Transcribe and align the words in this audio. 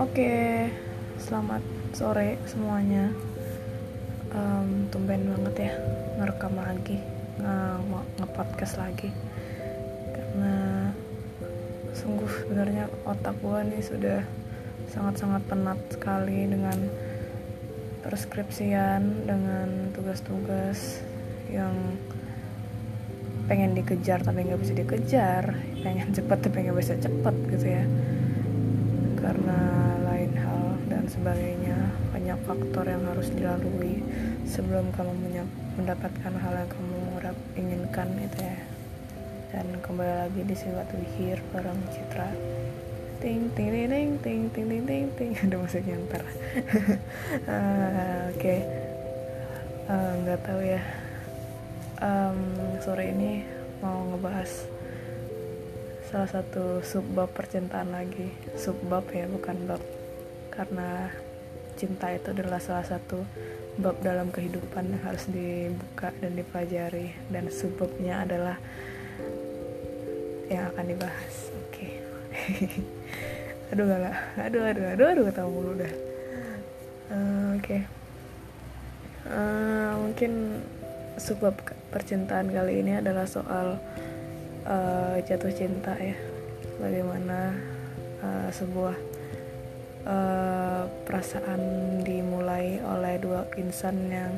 Oke, 0.00 0.72
selamat 1.20 1.60
sore 1.92 2.40
semuanya. 2.48 3.12
Um, 4.32 4.88
tumben 4.88 5.28
banget 5.28 5.68
ya 5.68 5.72
ngerekam 6.16 6.56
lagi, 6.56 6.96
nge-podcast 8.16 8.80
lagi. 8.80 9.12
Karena 10.16 10.88
sungguh 11.92 12.24
sebenarnya 12.24 12.88
otak 13.04 13.36
gua 13.44 13.60
nih 13.68 13.84
sudah 13.84 14.24
sangat-sangat 14.88 15.44
penat 15.44 15.76
sekali 15.92 16.48
dengan 16.48 16.88
preskripsian, 18.00 19.28
dengan 19.28 19.92
tugas-tugas 19.92 21.04
yang 21.52 22.00
pengen 23.44 23.76
dikejar 23.76 24.24
tapi 24.24 24.48
nggak 24.48 24.60
bisa 24.64 24.72
dikejar 24.72 25.52
pengen 25.84 26.08
cepet 26.16 26.38
tapi 26.40 26.64
nggak 26.64 26.78
bisa 26.80 26.96
cepet 26.96 27.34
gitu 27.52 27.66
ya 27.76 27.84
karena 29.22 29.58
lain 30.02 30.34
hal 30.34 30.74
dan 30.90 31.06
sebagainya 31.06 31.78
banyak 32.10 32.38
faktor 32.42 32.84
yang 32.90 33.06
harus 33.06 33.30
dilalui 33.30 34.02
sebelum 34.42 34.90
kamu 34.90 35.14
mendapatkan 35.78 36.34
hal 36.34 36.52
yang 36.58 36.70
kamu 36.70 37.02
inginkan 37.54 38.08
itu 38.18 38.38
ya. 38.42 38.58
Dan 39.54 39.78
kembali 39.78 40.26
lagi 40.26 40.42
di 40.42 40.56
Silat 40.58 40.90
Wihir 40.90 41.38
bareng 41.54 41.78
Citra. 41.94 42.34
Ting 43.22 43.46
ting 43.54 43.70
ting 43.70 43.86
ting 43.86 44.10
ting 44.18 44.42
ting 44.50 44.66
ting 44.66 44.82
ting 44.82 45.06
ting. 45.14 45.30
Ada 45.46 45.56
musiknya 45.60 45.94
ntar 46.10 46.24
uh, 47.46 48.26
oke. 48.34 48.56
Uh, 49.86 50.12
nggak 50.26 50.40
tahu 50.42 50.60
ya. 50.66 50.82
Um, 52.02 52.38
sore 52.82 53.14
ini 53.14 53.46
mau 53.78 54.02
ngebahas 54.10 54.66
salah 56.12 56.28
satu 56.28 56.84
subbab 56.84 57.32
percintaan 57.32 57.88
lagi. 57.88 58.28
Subbab 58.52 59.08
ya 59.16 59.24
bukan 59.32 59.56
bab. 59.64 59.80
Karena 60.52 61.08
cinta 61.80 62.12
itu 62.12 62.36
adalah 62.36 62.60
salah 62.60 62.84
satu 62.84 63.24
bab 63.80 63.96
dalam 64.04 64.28
kehidupan 64.28 64.92
yang 64.92 65.02
harus 65.08 65.24
dibuka 65.32 66.12
dan 66.20 66.36
dipelajari. 66.36 67.16
Dan 67.32 67.48
subbabnya 67.48 68.28
adalah 68.28 68.60
yang 70.52 70.68
akan 70.76 70.84
dibahas. 70.84 71.34
Oke. 71.64 71.96
Okay. 72.28 72.84
aduh 73.72 73.88
gak 73.88 74.12
aduh 74.36 74.62
aduh 74.68 74.84
aduh 74.92 75.06
aduh 75.16 75.24
ketawa 75.32 75.48
mulu 75.48 75.72
dah. 75.80 75.94
Uh, 77.08 77.56
oke. 77.56 77.64
Okay. 77.64 77.80
uh, 79.32 79.96
mungkin 79.96 80.60
sebab 81.16 81.56
percintaan 81.88 82.52
kali 82.52 82.84
ini 82.84 83.00
adalah 83.00 83.24
soal 83.24 83.80
uh, 84.66 85.16
jatuh 85.22 85.52
cinta 85.52 85.94
ya. 85.98 86.16
Bagaimana 86.78 87.54
uh, 88.22 88.48
sebuah 88.50 88.96
uh, 90.06 90.84
perasaan 91.06 91.60
dimulai 92.02 92.82
oleh 92.82 93.18
dua 93.22 93.46
insan 93.58 94.10
yang 94.10 94.32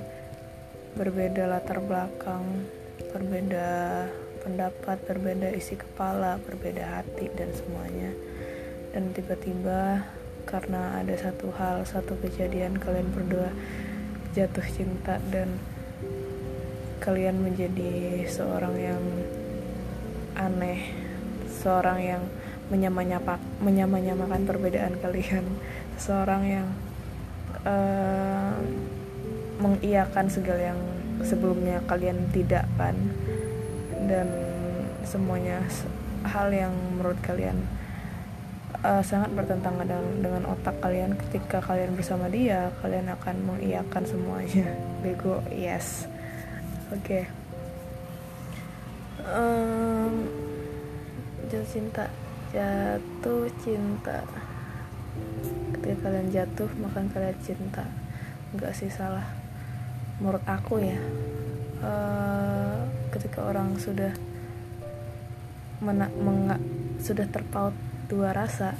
berbeda 0.94 1.50
latar 1.50 1.82
belakang 1.82 2.70
berbeda 3.10 4.06
pendapat 4.46 5.02
berbeda 5.08 5.50
isi 5.50 5.74
kepala 5.74 6.38
berbeda 6.44 7.00
hati 7.00 7.32
dan 7.34 7.50
semuanya. 7.56 8.12
Dan 8.94 9.10
tiba-tiba 9.10 10.06
karena 10.46 11.00
ada 11.00 11.16
satu 11.16 11.50
hal 11.56 11.82
satu 11.88 12.14
kejadian 12.20 12.78
kalian 12.78 13.08
berdua 13.10 13.50
jatuh 14.36 14.66
cinta 14.70 15.18
dan 15.32 15.48
kalian 17.00 17.42
menjadi 17.42 18.24
seorang 18.28 18.74
yang 18.76 19.02
aneh 20.34 20.90
seorang 21.48 21.98
yang 22.02 22.22
menyamanyapa 22.68 23.38
menyamanyamakan 23.60 24.42
perbedaan 24.44 24.94
kalian. 25.00 25.44
Seorang 25.94 26.42
yang 26.44 26.68
uh, 27.62 28.54
mengiyakan 29.62 30.26
segala 30.26 30.74
yang 30.74 30.80
sebelumnya 31.22 31.80
kalian 31.86 32.28
tidak 32.34 32.66
kan. 32.76 32.96
Dan 34.04 34.28
semuanya 35.06 35.64
hal 36.24 36.52
yang 36.52 36.72
menurut 36.96 37.16
kalian 37.24 37.56
uh, 38.84 39.00
sangat 39.00 39.32
bertentangan 39.32 39.86
dengan, 39.86 40.06
dengan 40.20 40.42
otak 40.50 40.76
kalian. 40.82 41.16
Ketika 41.16 41.62
kalian 41.62 41.96
bersama 41.96 42.26
dia 42.28 42.72
kalian 42.82 43.12
akan 43.12 43.36
mengiyakan 43.44 44.02
semuanya. 44.04 44.68
Bego 45.04 45.40
yes. 45.52 46.08
Oke. 46.92 47.24
okay. 47.28 47.43
Jatuh 49.24 50.12
cinta 51.64 52.04
jatuh 52.52 53.48
cinta. 53.64 54.20
Ketika 55.72 55.96
kalian 56.04 56.28
jatuh 56.28 56.68
maka 56.76 57.00
kalian 57.08 57.40
cinta. 57.40 57.88
Enggak 58.52 58.76
sih 58.76 58.92
salah. 58.92 59.24
Menurut 60.20 60.44
aku 60.44 60.84
ya. 60.84 61.00
Uh, 61.84 62.80
ketika 63.12 63.44
orang 63.44 63.76
sudah 63.80 64.12
mena 65.84 66.08
menga 66.16 66.56
sudah 67.02 67.28
terpaut 67.28 67.76
dua 68.08 68.32
rasa 68.32 68.72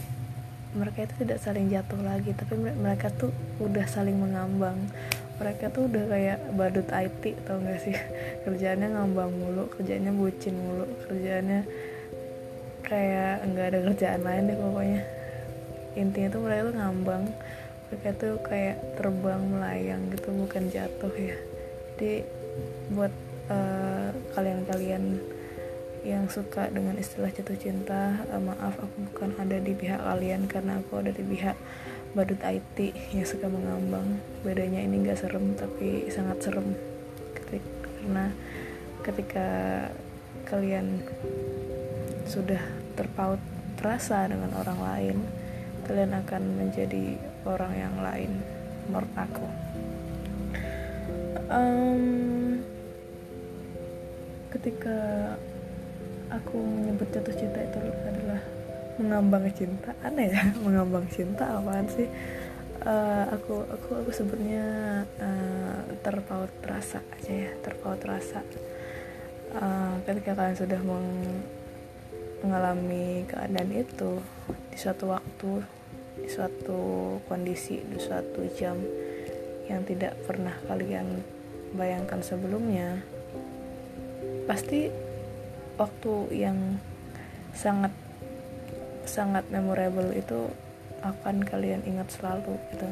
mereka 0.72 1.04
itu 1.04 1.22
tidak 1.22 1.38
saling 1.38 1.68
jatuh 1.68 2.00
lagi 2.00 2.32
tapi 2.32 2.56
mereka 2.58 3.12
tuh 3.12 3.30
udah 3.60 3.84
saling 3.84 4.16
mengambang 4.16 4.88
mereka 5.40 5.70
tuh 5.70 5.90
udah 5.90 6.04
kayak 6.06 6.38
badut 6.54 6.88
IT 6.88 7.22
tau 7.46 7.58
gak 7.58 7.80
sih? 7.82 7.96
Kerjaannya 8.44 8.88
ngambang 8.94 9.32
mulu 9.34 9.66
kerjanya 9.74 10.14
bucin 10.14 10.54
mulu 10.54 10.86
kerjaannya 11.08 11.66
kayak 12.84 13.48
nggak 13.48 13.66
ada 13.72 13.78
kerjaan 13.90 14.22
lain 14.22 14.50
deh 14.52 14.58
pokoknya. 14.60 15.00
Intinya 15.96 16.28
tuh 16.30 16.40
mereka 16.44 16.60
tuh 16.68 16.76
ngambang 16.76 17.24
mereka 17.88 18.08
tuh 18.18 18.34
kayak 18.44 18.76
terbang 18.98 19.42
melayang 19.48 20.02
gitu 20.12 20.28
bukan 20.34 20.68
jatuh 20.68 21.14
ya. 21.16 21.36
Jadi 21.94 22.12
buat 22.92 23.12
eh, 23.48 24.08
kalian-kalian 24.36 25.04
yang 26.04 26.28
suka 26.28 26.68
dengan 26.68 27.00
istilah 27.00 27.32
jatuh 27.32 27.56
cinta 27.56 28.20
uh, 28.28 28.36
maaf 28.36 28.76
aku 28.76 29.08
bukan 29.08 29.32
ada 29.40 29.56
di 29.56 29.72
pihak 29.72 29.96
kalian 29.96 30.44
karena 30.44 30.76
aku 30.84 31.00
ada 31.00 31.08
di 31.08 31.24
pihak 31.24 31.56
badut 32.14 32.38
IT 32.40 32.94
yang 33.12 33.26
suka 33.26 33.50
mengambang. 33.50 34.22
Bedanya 34.46 34.80
ini 34.80 35.02
gak 35.02 35.20
serem 35.20 35.58
tapi 35.58 36.06
sangat 36.08 36.38
serem. 36.40 36.78
Ketika, 37.34 37.68
karena 37.82 38.24
ketika 39.02 39.48
kalian 40.46 41.02
sudah 42.24 42.62
terpaut 42.94 43.42
terasa 43.76 44.24
dengan 44.30 44.54
orang 44.56 44.80
lain 44.80 45.16
kalian 45.84 46.16
akan 46.24 46.42
menjadi 46.56 47.20
orang 47.44 47.72
yang 47.76 47.94
lain 48.00 48.32
menurut 48.88 49.12
aku. 49.12 49.46
Um, 51.52 52.64
ketika 54.48 54.96
aku 56.32 56.56
menyebut 56.56 57.12
jatuh 57.12 57.36
cinta 57.36 57.60
itu 57.60 57.78
adalah 58.08 58.40
mengambang 59.00 59.46
cinta? 59.52 59.90
Aneh 60.04 60.30
ya 60.30 60.42
mengambang 60.64 61.06
cinta 61.10 61.58
apaan 61.58 61.86
sih? 61.90 62.08
Uh, 62.84 63.24
aku 63.32 63.64
aku 63.64 63.90
aku 64.04 64.10
sebutnya 64.12 64.64
uh, 65.16 65.80
terpaut 66.04 66.52
rasa 66.66 67.00
aja 67.16 67.32
ya 67.32 67.52
terpaut 67.64 68.00
rasa. 68.04 68.44
Uh, 69.54 69.96
ketika 70.04 70.34
kalian 70.36 70.58
sudah 70.58 70.80
meng 70.82 71.08
mengalami 72.44 73.24
keadaan 73.24 73.72
itu 73.72 74.20
di 74.68 74.76
suatu 74.76 75.16
waktu 75.16 75.64
di 76.20 76.28
suatu 76.28 77.16
kondisi 77.24 77.80
di 77.80 77.96
suatu 77.96 78.44
jam 78.52 78.76
yang 79.64 79.80
tidak 79.88 80.12
pernah 80.28 80.52
kalian 80.68 81.24
bayangkan 81.72 82.20
sebelumnya 82.20 83.00
pasti 84.44 84.92
waktu 85.80 86.14
yang 86.36 86.78
sangat 87.56 87.90
sangat 89.04 89.48
memorable 89.52 90.10
itu 90.12 90.48
akan 91.04 91.44
kalian 91.44 91.84
ingat 91.84 92.08
selalu 92.12 92.56
gitu 92.72 92.88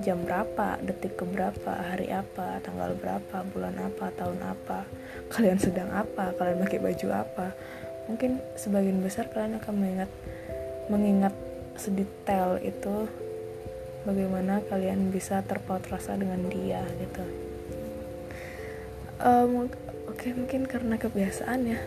jam 0.00 0.24
berapa, 0.24 0.80
detik 0.80 1.20
ke 1.20 1.24
berapa, 1.28 1.76
hari 1.76 2.08
apa, 2.08 2.58
tanggal 2.64 2.96
berapa, 2.96 3.44
bulan 3.52 3.76
apa, 3.76 4.08
tahun 4.16 4.40
apa, 4.40 4.88
kalian 5.28 5.60
sedang 5.60 5.92
apa, 5.92 6.32
kalian 6.40 6.64
pakai 6.64 6.80
baju 6.80 7.08
apa. 7.12 7.52
Mungkin 8.08 8.40
sebagian 8.56 9.04
besar 9.04 9.28
kalian 9.28 9.60
akan 9.60 9.74
mengingat 9.76 10.10
mengingat 10.88 11.34
sedetail 11.76 12.58
itu 12.64 13.06
bagaimana 14.08 14.64
kalian 14.66 15.12
bisa 15.12 15.44
terpaut 15.44 15.84
rasa 15.86 16.16
dengan 16.16 16.48
dia 16.48 16.82
gitu. 16.98 17.24
Um, 19.20 19.68
Oke 20.10 20.26
okay, 20.26 20.36
mungkin 20.36 20.66
karena 20.66 20.98
kebiasaan 20.98 21.70
ya 21.70 21.78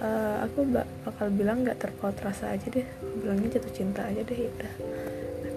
uh, 0.00 0.44
aku 0.48 0.66
bakal 1.06 1.28
bilang 1.30 1.62
nggak 1.62 1.78
terpaut 1.78 2.16
rasa 2.24 2.56
aja 2.56 2.66
deh. 2.72 2.84
Bilangnya 3.20 3.60
jatuh 3.60 3.72
cinta 3.72 4.04
aja 4.08 4.24
deh 4.24 4.48
ya 4.48 4.52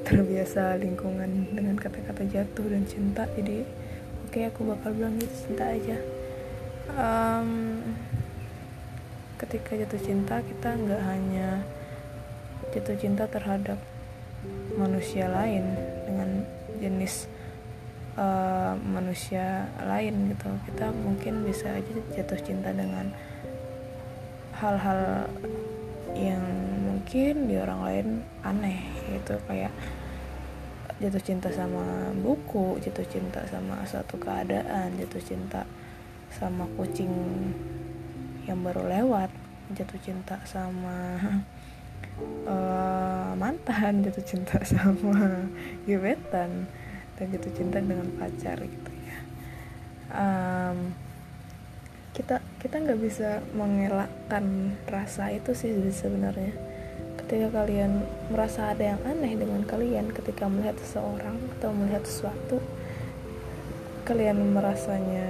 terbiasa 0.03 0.75
lingkungan 0.83 1.55
dengan 1.55 1.79
kata-kata 1.79 2.27
jatuh 2.27 2.67
dan 2.67 2.83
cinta 2.83 3.23
jadi 3.39 3.63
oke 4.27 4.35
okay, 4.35 4.51
aku 4.51 4.67
bakal 4.67 4.91
bilang 4.91 5.15
jatuh 5.15 5.39
cinta 5.47 5.63
aja. 5.71 5.97
Um, 6.93 7.49
ketika 9.39 9.79
jatuh 9.79 10.01
cinta 10.03 10.43
kita 10.43 10.69
nggak 10.75 11.01
hanya 11.07 11.63
jatuh 12.75 12.95
cinta 12.99 13.23
terhadap 13.31 13.79
manusia 14.75 15.31
lain 15.31 15.63
dengan 16.03 16.43
jenis 16.83 17.31
uh, 18.19 18.75
manusia 18.83 19.71
lain 19.87 20.35
gitu. 20.35 20.51
Kita 20.67 20.91
mungkin 20.91 21.47
bisa 21.47 21.79
aja 21.79 21.93
jatuh 22.11 22.39
cinta 22.43 22.75
dengan 22.75 23.15
hal-hal 24.63 25.27
yang 26.15 26.44
mungkin 26.88 27.51
di 27.51 27.60
orang 27.60 27.81
lain 27.83 28.07
aneh 28.48 28.80
gitu. 29.12 29.36
Kayak 29.44 29.75
jatuh 31.04 31.19
cinta 31.19 31.51
sama 31.51 32.15
buku 32.15 32.80
jatuh 32.80 33.04
cinta 33.12 33.44
sama 33.51 33.83
suatu 33.83 34.15
keadaan 34.15 34.95
jatuh 34.95 35.19
cinta 35.19 35.68
sama 36.31 36.63
kucing 36.80 37.12
yang 38.48 38.63
baru 38.63 38.88
lewat 38.88 39.27
jatuh 39.75 40.00
cinta 40.00 40.39
sama 40.48 41.19
uh, 42.48 43.36
mantan 43.42 44.00
jatuh 44.00 44.24
cinta 44.24 44.63
sama 44.74 45.44
gebetan 45.83 46.71
dan 47.19 47.25
jatuh 47.36 47.51
cinta 47.51 47.83
dengan 47.83 48.07
pacar 48.15 48.57
gitu 48.63 48.92
ya. 49.04 49.19
Um, 50.13 50.95
kita 52.13 52.39
kita 52.63 52.80
nggak 52.80 53.01
bisa 53.04 53.44
mengelakkan 53.51 54.71
rasa 54.88 55.36
itu 55.36 55.51
sih 55.51 55.75
sebenarnya. 55.92 56.56
Ketika 57.19 57.51
kalian 57.51 58.07
merasa 58.31 58.71
ada 58.71 58.95
yang 58.95 59.01
aneh 59.04 59.36
dengan 59.36 59.68
kalian 59.68 60.15
ketika 60.15 60.48
melihat 60.48 60.80
seseorang 60.80 61.36
atau 61.60 61.75
melihat 61.75 62.07
sesuatu 62.07 62.63
kalian 64.04 64.51
merasanya 64.51 65.27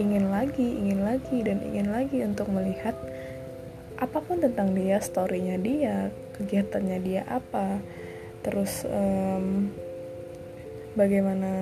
ingin 0.00 0.32
lagi 0.32 0.64
ingin 0.64 1.04
lagi 1.04 1.44
dan 1.44 1.60
ingin 1.60 1.92
lagi 1.92 2.24
untuk 2.24 2.48
melihat 2.48 2.96
apa 4.00 4.24
pun 4.24 4.40
tentang 4.40 4.72
dia 4.72 4.96
storynya 5.04 5.60
dia 5.60 6.08
kegiatannya 6.40 6.98
dia 7.04 7.28
apa 7.28 7.84
terus 8.40 8.88
um, 8.88 9.68
bagaimana 10.96 11.52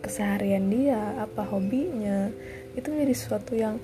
keseharian 0.00 0.72
dia 0.72 1.20
apa 1.20 1.44
hobinya 1.44 2.32
itu 2.72 2.88
menjadi 2.88 3.14
sesuatu 3.14 3.52
yang 3.52 3.76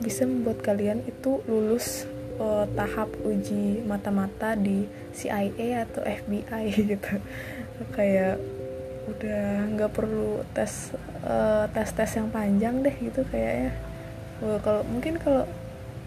bisa 0.00 0.24
membuat 0.24 0.64
kalian 0.64 1.04
itu 1.04 1.44
lulus 1.44 2.08
uh, 2.40 2.64
tahap 2.72 3.12
uji 3.22 3.84
mata-mata 3.84 4.56
di 4.56 4.88
CIA 5.12 5.84
atau 5.84 6.02
FBI 6.02 6.64
gitu. 6.96 7.14
Kayak 7.92 8.40
udah 9.08 9.70
nggak 9.76 9.92
perlu 9.92 10.44
tes 10.56 10.96
uh, 11.24 11.68
tes 11.72 11.88
tes 11.92 12.10
yang 12.16 12.32
panjang 12.32 12.80
deh 12.80 12.96
gitu 12.96 13.22
kayaknya. 13.28 13.76
Uh, 14.40 14.56
kalau 14.64 14.82
mungkin 14.88 15.20
kalau 15.20 15.44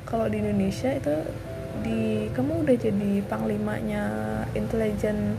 kalau 0.09 0.25
di 0.27 0.41
Indonesia 0.41 0.89
itu 0.93 1.15
di 1.81 2.29
kamu 2.33 2.65
udah 2.65 2.75
jadi 2.77 3.11
panglimanya 3.25 4.03
intelijen 4.53 5.37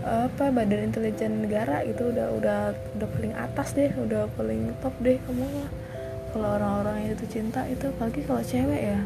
apa 0.00 0.48
badan 0.48 0.88
intelijen 0.88 1.44
negara 1.44 1.84
itu 1.84 2.08
udah 2.08 2.32
udah 2.32 2.60
udah 2.96 3.08
paling 3.12 3.34
atas 3.36 3.76
deh 3.76 3.92
udah 3.92 4.32
paling 4.32 4.72
top 4.80 4.96
deh 5.04 5.20
kamu 5.28 5.44
lah 5.44 5.70
kalau 6.30 6.48
orang-orang 6.56 7.10
itu 7.10 7.26
cinta 7.26 7.66
itu 7.66 7.90
apalagi 7.90 8.22
kalau 8.22 8.42
cewek 8.42 8.80
ya 8.94 9.00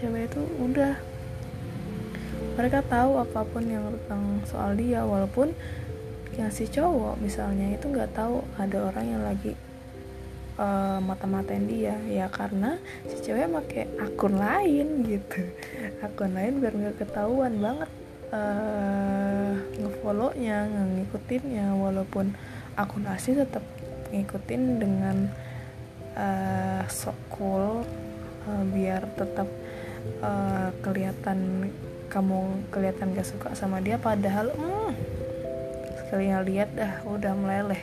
cewek 0.00 0.32
itu 0.32 0.40
udah. 0.60 0.96
Mereka 2.56 2.84
tahu 2.88 3.20
apa 3.20 3.40
pun 3.44 3.64
yang 3.68 3.88
tentang 3.88 4.44
soal 4.48 4.76
dia 4.76 5.04
walaupun 5.04 5.52
yang 6.36 6.48
si 6.48 6.64
cowok 6.68 7.20
misalnya 7.20 7.72
itu 7.74 7.84
nggak 7.90 8.16
tahu 8.16 8.40
ada 8.56 8.88
orang 8.88 9.06
yang 9.06 9.22
lagi 9.24 9.52
uh, 10.56 10.98
mata-matain 11.04 11.68
dia. 11.68 11.96
Ya 12.08 12.32
karena 12.32 12.80
si 13.08 13.20
cewek 13.20 13.52
pakai 13.52 13.84
akun 14.00 14.40
lain 14.40 15.04
gitu. 15.04 15.40
Akun 16.00 16.32
lain 16.32 16.64
biar 16.64 16.72
nggak 16.72 16.96
ketahuan 16.96 17.60
banget 17.60 17.90
uh, 18.32 19.52
ngefollownya 19.76 20.64
ngikutinnya 20.96 21.76
walaupun 21.76 22.32
akun 22.78 23.04
asli 23.04 23.36
tetap 23.36 23.62
ngikutin 24.10 24.62
dengan 24.80 25.16
uh, 26.16 26.82
sok 26.88 27.18
cool 27.34 27.84
uh, 28.48 28.64
biar 28.70 29.06
tetap 29.14 29.48
uh, 30.24 30.70
kelihatan 30.80 31.70
kamu 32.10 32.66
kelihatan 32.74 33.14
gak 33.14 33.28
suka 33.28 33.54
sama 33.54 33.78
dia 33.78 33.94
padahal 34.00 34.50
hmm, 34.50 34.90
sekali 36.02 36.32
lihat 36.50 36.74
dah 36.74 37.06
udah 37.06 37.32
meleleh 37.38 37.82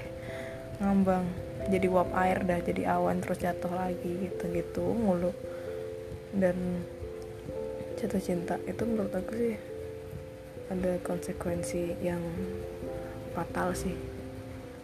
ngambang 0.84 1.48
jadi 1.68 1.88
uap 1.92 2.16
air 2.16 2.48
dah 2.48 2.60
jadi 2.64 2.96
awan 2.96 3.20
terus 3.20 3.44
jatuh 3.44 3.72
lagi 3.76 4.08
gitu 4.24 4.48
gitu 4.56 4.84
mulu. 4.96 5.36
Dan 6.32 6.86
jatuh 8.00 8.24
cinta 8.24 8.56
itu 8.64 8.84
menurut 8.88 9.12
aku 9.12 9.32
sih 9.36 9.56
ada 10.68 11.00
konsekuensi 11.04 11.96
yang 12.04 12.20
fatal 13.36 13.72
sih 13.76 13.96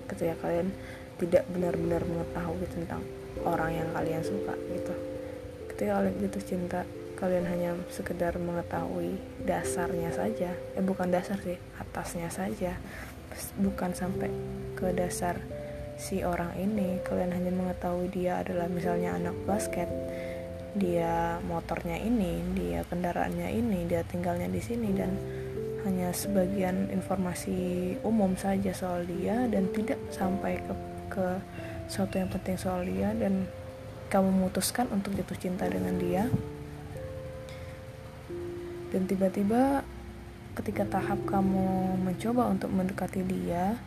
ketika 0.07 0.35
kalian 0.43 0.71
tidak 1.19 1.43
benar-benar 1.51 2.03
mengetahui 2.03 2.67
tentang 2.71 3.03
orang 3.41 3.73
yang 3.73 3.89
kalian 3.91 4.21
suka 4.21 4.53
gitu. 4.69 4.93
Ketika 5.73 5.97
kalian 5.97 6.15
jatuh 6.21 6.43
cinta 6.45 6.81
kalian 7.17 7.45
hanya 7.47 7.69
sekedar 7.89 8.37
mengetahui 8.37 9.17
dasarnya 9.47 10.13
saja. 10.13 10.53
Eh 10.77 10.83
bukan 10.85 11.09
dasar 11.09 11.41
sih 11.41 11.57
atasnya 11.81 12.29
saja. 12.29 12.77
Bukan 13.57 13.97
sampai 13.97 14.29
ke 14.77 14.93
dasar 14.93 15.41
si 15.97 16.21
orang 16.21 16.53
ini. 16.61 17.01
Kalian 17.01 17.33
hanya 17.33 17.51
mengetahui 17.53 18.11
dia 18.13 18.43
adalah 18.43 18.69
misalnya 18.69 19.17
anak 19.17 19.33
basket 19.49 19.89
dia 20.73 21.37
motornya 21.45 22.01
ini 22.01 22.41
dia 22.57 22.81
kendaraannya 22.89 23.45
ini 23.53 23.85
dia 23.85 24.01
tinggalnya 24.09 24.49
di 24.49 24.57
sini 24.57 24.89
dan 24.89 25.13
hanya 25.85 26.09
sebagian 26.09 26.89
informasi 26.89 27.93
umum 28.01 28.33
saja 28.33 28.73
soal 28.73 29.05
dia 29.05 29.45
dan 29.51 29.69
tidak 29.75 29.99
sampai 30.09 30.57
ke 30.65 30.73
ke 31.13 31.27
sesuatu 31.93 32.17
yang 32.17 32.25
penting 32.33 32.57
soal 32.57 32.81
dia 32.81 33.13
dan 33.13 33.45
kamu 34.09 34.33
memutuskan 34.33 34.89
untuk 34.89 35.13
jatuh 35.13 35.37
cinta 35.37 35.69
dengan 35.69 35.93
dia. 36.01 36.25
Dan 38.89 39.05
tiba-tiba 39.05 39.85
ketika 40.57 40.89
tahap 40.89 41.21
kamu 41.29 42.01
mencoba 42.01 42.49
untuk 42.49 42.73
mendekati 42.73 43.21
dia 43.21 43.77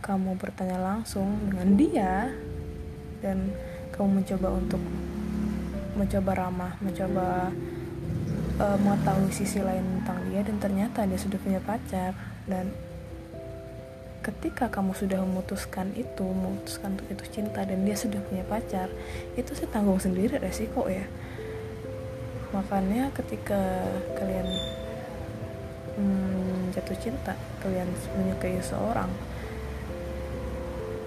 kamu 0.00 0.40
bertanya 0.40 0.80
langsung 0.80 1.52
dengan 1.52 1.68
dia. 1.76 2.12
Dan 3.20 3.52
kamu 3.92 4.24
mencoba 4.24 4.48
untuk 4.56 4.80
mencoba 6.00 6.30
ramah 6.32 6.72
mencoba 6.80 7.52
uh, 8.56 8.78
mengetahui 8.80 9.28
sisi 9.36 9.60
lain 9.60 9.84
tentang 10.00 10.22
dia 10.32 10.40
dan 10.48 10.56
ternyata 10.56 11.04
dia 11.04 11.20
sudah 11.20 11.36
punya 11.44 11.60
pacar. 11.60 12.16
Dan 12.48 12.72
ketika 14.28 14.68
kamu 14.68 14.92
sudah 14.92 15.24
memutuskan 15.24 15.88
itu 15.96 16.20
memutuskan 16.20 17.00
untuk 17.00 17.08
itu 17.08 17.40
cinta 17.40 17.64
dan 17.64 17.80
dia 17.80 17.96
sudah 17.96 18.20
punya 18.28 18.44
pacar 18.44 18.92
itu 19.40 19.56
sih 19.56 19.64
tanggung 19.72 19.96
sendiri 19.96 20.36
resiko 20.36 20.84
ya. 20.84 21.08
Makanya 22.52 23.08
ketika 23.16 23.56
kalian 24.20 24.48
hmm, 25.96 26.76
jatuh 26.76 26.98
cinta 27.00 27.32
kalian 27.64 27.88
menyukai 28.20 28.60
seorang 28.60 29.08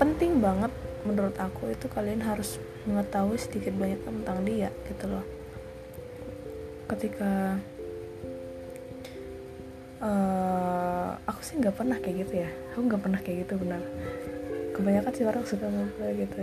penting 0.01 0.41
banget 0.41 0.73
menurut 1.05 1.37
aku 1.37 1.69
itu 1.69 1.85
kalian 1.93 2.25
harus 2.25 2.57
mengetahui 2.89 3.37
sedikit 3.37 3.77
banyak 3.77 4.01
tentang 4.01 4.41
dia 4.41 4.73
gitu 4.89 5.05
loh. 5.05 5.25
Ketika 6.89 7.61
uh, 10.01 10.80
aku 11.27 11.41
sih 11.43 11.55
nggak 11.61 11.75
pernah 11.75 11.97
kayak 11.99 12.27
gitu 12.27 12.33
ya. 12.43 12.49
Aku 12.73 12.87
nggak 12.87 13.01
pernah 13.01 13.19
kayak 13.19 13.37
gitu 13.47 13.53
benar. 13.61 13.81
Kebanyakan 14.71 15.11
sih 15.13 15.25
orang 15.27 15.43
suka 15.45 15.67
ngobrol 15.67 16.11
gitu. 16.15 16.37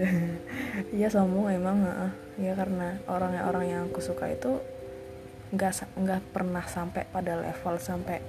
Iya 0.98 1.08
sombong 1.10 1.50
emang 1.50 1.82
uh, 1.82 2.12
ya 2.38 2.54
karena 2.54 3.00
orang-orang 3.10 3.64
yang 3.66 3.82
aku 3.90 3.98
suka 3.98 4.30
itu 4.30 4.62
nggak 5.50 5.96
nggak 5.96 6.22
pernah 6.30 6.62
sampai 6.68 7.08
pada 7.08 7.40
level 7.40 7.74
sampai 7.80 8.20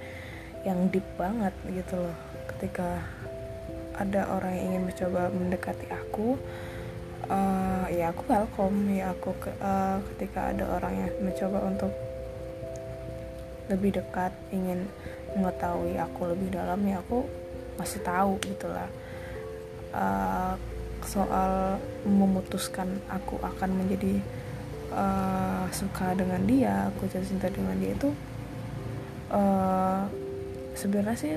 yang 0.66 0.88
deep 0.90 1.06
banget 1.14 1.52
gitu 1.68 2.00
loh. 2.00 2.16
Ketika 2.50 3.04
ada 4.00 4.24
orang 4.32 4.52
yang 4.56 4.64
ingin 4.72 4.82
mencoba 4.88 5.28
mendekati 5.28 5.86
aku 5.92 6.40
uh, 7.30 7.86
ya 7.88 8.10
aku 8.10 8.22
welcome 8.26 8.90
ya 8.90 9.14
aku 9.14 9.30
ke, 9.38 9.50
uh, 9.62 10.02
ketika 10.14 10.50
ada 10.50 10.64
orang 10.80 11.06
yang 11.06 11.12
mencoba 11.22 11.58
untuk 11.68 11.92
lebih 13.70 14.02
dekat 14.02 14.34
ingin 14.50 14.90
mengetahui 15.36 15.94
aku 15.98 16.30
lebih 16.30 16.50
dalam 16.54 16.80
ya 16.82 16.98
aku 16.98 17.22
masih 17.78 18.00
tahu 18.02 18.36
gitulah 18.42 18.88
uh, 19.94 20.54
soal 21.06 21.80
memutuskan 22.04 23.00
aku 23.08 23.40
akan 23.40 23.70
menjadi 23.72 24.20
uh, 24.92 25.64
suka 25.72 26.12
dengan 26.12 26.44
dia 26.44 26.92
aku 26.92 27.08
jatuh 27.08 27.24
cinta 27.24 27.48
dengan 27.48 27.78
dia 27.80 27.96
itu 27.96 28.10
uh, 29.32 30.04
sebenarnya 30.76 31.16
sih 31.16 31.34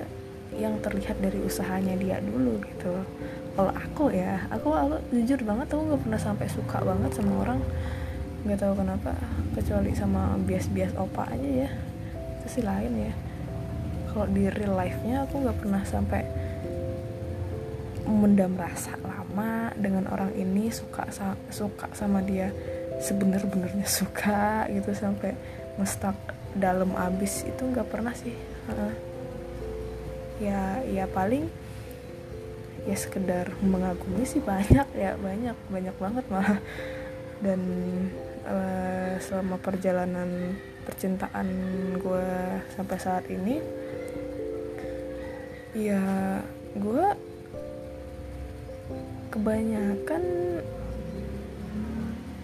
yang 0.54 0.78
terlihat 0.86 1.18
dari 1.18 1.42
usahanya 1.42 1.98
dia 1.98 2.22
dulu 2.22 2.62
gitu. 2.62 2.94
Kalau 3.58 3.74
aku 3.74 4.14
ya 4.14 4.46
aku 4.54 4.70
aku 4.70 5.02
jujur 5.10 5.42
banget 5.42 5.66
aku 5.74 5.82
nggak 5.82 6.02
pernah 6.06 6.22
sampai 6.22 6.46
suka 6.46 6.78
banget 6.86 7.12
sama 7.18 7.42
orang. 7.42 7.60
Nggak 8.46 8.62
tahu 8.62 8.74
kenapa 8.78 9.18
kecuali 9.58 9.98
sama 9.98 10.38
bias-bias 10.46 10.94
opa 10.94 11.26
aja 11.26 11.50
ya. 11.66 11.70
Itu 12.38 12.48
sih 12.54 12.62
lain 12.62 13.10
ya 13.10 13.14
kalau 14.14 14.30
di 14.30 14.46
real 14.46 14.78
life 14.78 15.02
nya 15.02 15.26
aku 15.26 15.42
nggak 15.42 15.58
pernah 15.58 15.82
sampai 15.82 16.22
mendam 18.06 18.54
rasa 18.54 18.94
lama 19.02 19.74
dengan 19.74 20.06
orang 20.12 20.30
ini 20.38 20.70
suka 20.70 21.10
suka 21.50 21.90
sama 21.98 22.22
dia 22.22 22.54
sebenar-benarnya 23.02 23.88
suka 24.00 24.70
gitu 24.70 24.94
sampai 24.94 25.34
ngestak 25.82 26.16
dalam 26.54 26.94
abis 26.94 27.50
itu 27.50 27.64
nggak 27.66 27.90
pernah 27.90 28.14
sih. 28.14 28.38
Ya 30.38 30.84
ya 30.86 31.10
paling 31.10 31.50
ya 32.86 32.96
sekedar 33.00 33.50
mengagumi 33.64 34.28
sih 34.28 34.44
banyak 34.52 34.88
ya 34.94 35.18
banyak 35.18 35.58
banyak 35.74 35.96
banget 35.98 36.26
malah. 36.30 36.60
Dan 37.42 37.60
uh, 38.46 39.18
selama 39.20 39.58
perjalanan 39.60 40.56
percintaan 40.84 41.48
gue 41.98 42.28
sampai 42.76 42.98
saat 43.00 43.26
ini 43.32 43.83
ya 45.74 45.98
gue 46.78 47.06
kebanyakan 49.34 50.24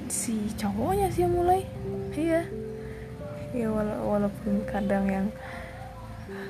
si 0.10 0.50
cowoknya 0.58 1.14
sih 1.14 1.22
yang 1.22 1.38
mulai. 1.38 1.62
Iya. 2.18 2.42
Ya 3.54 3.68
wala 3.70 4.02
walaupun 4.02 4.66
kadang 4.66 5.06
yang 5.06 5.28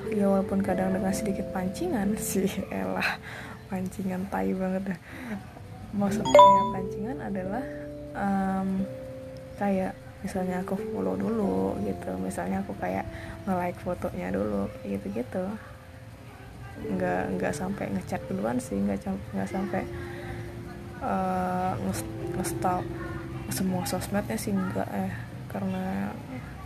ya 0.08 0.24
walaupun 0.24 0.64
kadang 0.64 0.96
dengan 0.96 1.12
sedikit 1.12 1.48
pancingan 1.52 2.16
sih 2.32 2.48
elah 2.72 3.20
pancingan 3.68 4.24
tai 4.32 4.56
banget 4.56 4.96
dah. 4.96 4.98
Maksudnya 5.92 6.40
pancingan 6.72 7.18
adalah 7.20 7.64
um, 8.16 8.68
kayak 9.60 9.92
misalnya 10.24 10.64
aku 10.64 10.80
follow 10.96 11.12
dulu 11.12 11.76
gitu. 11.84 12.16
Misalnya 12.16 12.64
aku 12.64 12.72
kayak 12.80 13.04
nge-like 13.44 13.76
fotonya 13.84 14.32
dulu 14.32 14.64
gitu 14.88 15.06
gitu 15.12 15.44
nggak 16.86 17.22
nggak 17.36 17.54
sampai 17.54 17.92
ngechat 17.92 18.22
duluan 18.30 18.56
sih 18.56 18.78
nggak 18.78 19.04
nggak 19.36 19.50
sampai 19.50 19.82
uh, 21.04 21.74
nge-stalk 22.36 22.84
semua 23.50 23.82
sosmednya 23.84 24.38
sih 24.38 24.54
enggak 24.54 24.88
eh 24.94 25.12
karena 25.50 26.14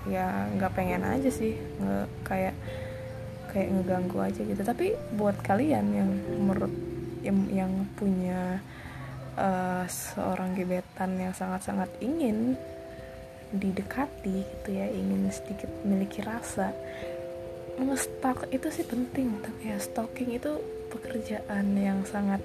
ya 0.05 0.53
nggak 0.53 0.73
pengen 0.77 1.01
aja 1.01 1.33
sih 1.33 1.57
nge 1.57 2.05
kayak 2.29 2.55
kayak 3.55 3.71
ngeganggu 3.71 4.19
aja 4.19 4.43
gitu. 4.43 4.63
Tapi 4.67 4.99
buat 5.15 5.39
kalian 5.41 5.87
yang 5.95 6.11
menurut 6.43 6.75
yang, 7.23 7.39
yang 7.49 7.73
punya 7.95 8.59
uh, 9.39 9.87
seorang 9.87 10.59
gebetan 10.59 11.17
yang 11.17 11.33
sangat-sangat 11.33 11.89
ingin 12.03 12.59
didekati 13.55 14.43
gitu 14.43 14.71
ya 14.75 14.91
ingin 14.91 15.31
sedikit 15.31 15.71
memiliki 15.87 16.27
rasa 16.27 16.75
nge-stalk 17.75 18.47
itu 18.55 18.69
sih 18.71 18.87
penting 18.87 19.43
tapi 19.43 19.75
ya 19.75 19.79
stalking 19.83 20.31
itu 20.31 20.63
pekerjaan 20.95 21.75
yang 21.75 22.07
sangat 22.07 22.39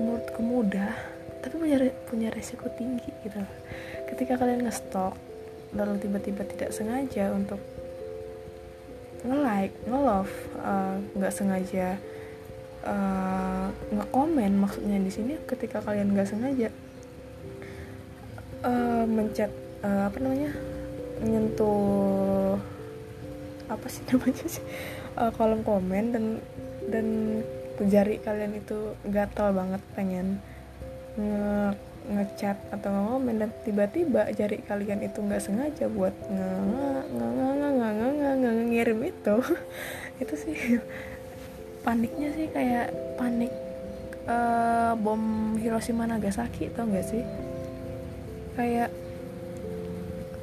menurutku 0.00 0.40
mudah 0.40 0.96
tapi 1.40 1.56
punya 1.56 1.76
punya 2.08 2.28
resiko 2.32 2.68
tinggi 2.76 3.08
gitu. 3.24 3.40
Ketika 4.12 4.36
kalian 4.36 4.64
nge-stalk 4.64 5.16
lalu 5.76 6.02
tiba-tiba 6.02 6.42
tidak 6.44 6.74
sengaja 6.74 7.30
untuk 7.32 7.60
nge-like, 9.20 9.76
nge-love, 9.84 10.32
eh, 10.56 10.96
nggak 11.16 11.32
uh, 11.32 11.36
sengaja 11.36 11.86
uh, 12.88 13.68
nge-komen 13.92 14.52
maksudnya 14.56 14.96
di 14.96 15.12
sini 15.12 15.34
ketika 15.44 15.84
kalian 15.84 16.16
nggak 16.16 16.28
sengaja 16.28 16.68
uh, 18.64 19.04
mencet 19.04 19.52
uh, 19.84 20.08
apa 20.08 20.16
namanya 20.24 20.52
menyentuh 21.20 22.56
apa 23.70 23.86
sih 23.86 24.02
namanya 24.10 24.46
sih 24.50 24.64
uh, 25.16 25.30
kolom 25.34 25.62
komen 25.62 26.04
dan 26.10 26.24
dan 26.90 27.06
jari 27.80 28.20
kalian 28.20 28.60
itu 28.60 28.92
gatal 29.08 29.56
banget 29.56 29.80
pengen 29.96 30.42
nge 31.16 31.74
ngechat 32.10 32.58
atau 32.74 32.90
ngomen 32.90 33.38
dan 33.38 33.50
tiba-tiba 33.62 34.28
jari 34.34 34.60
kalian 34.64 35.04
itu 35.04 35.20
nggak 35.20 35.40
sengaja 35.40 35.86
buat 35.86 36.12
nge 36.28 36.50
nge 37.14 37.28
nge 37.30 37.68
nge 37.70 37.88
nge 37.94 38.30
nge 38.40 38.50
ngirim 38.72 39.00
itu 39.04 39.36
itu 40.22 40.34
sih 40.36 40.56
paniknya 41.80 42.28
sih 42.36 42.46
kayak 42.52 42.92
panik 43.16 43.52
uh, 44.28 44.92
bom 45.00 45.56
Hiroshima 45.56 46.04
Nagasaki 46.04 46.68
tau 46.72 46.88
gak 46.88 47.06
sih 47.08 47.24
kayak 48.56 48.90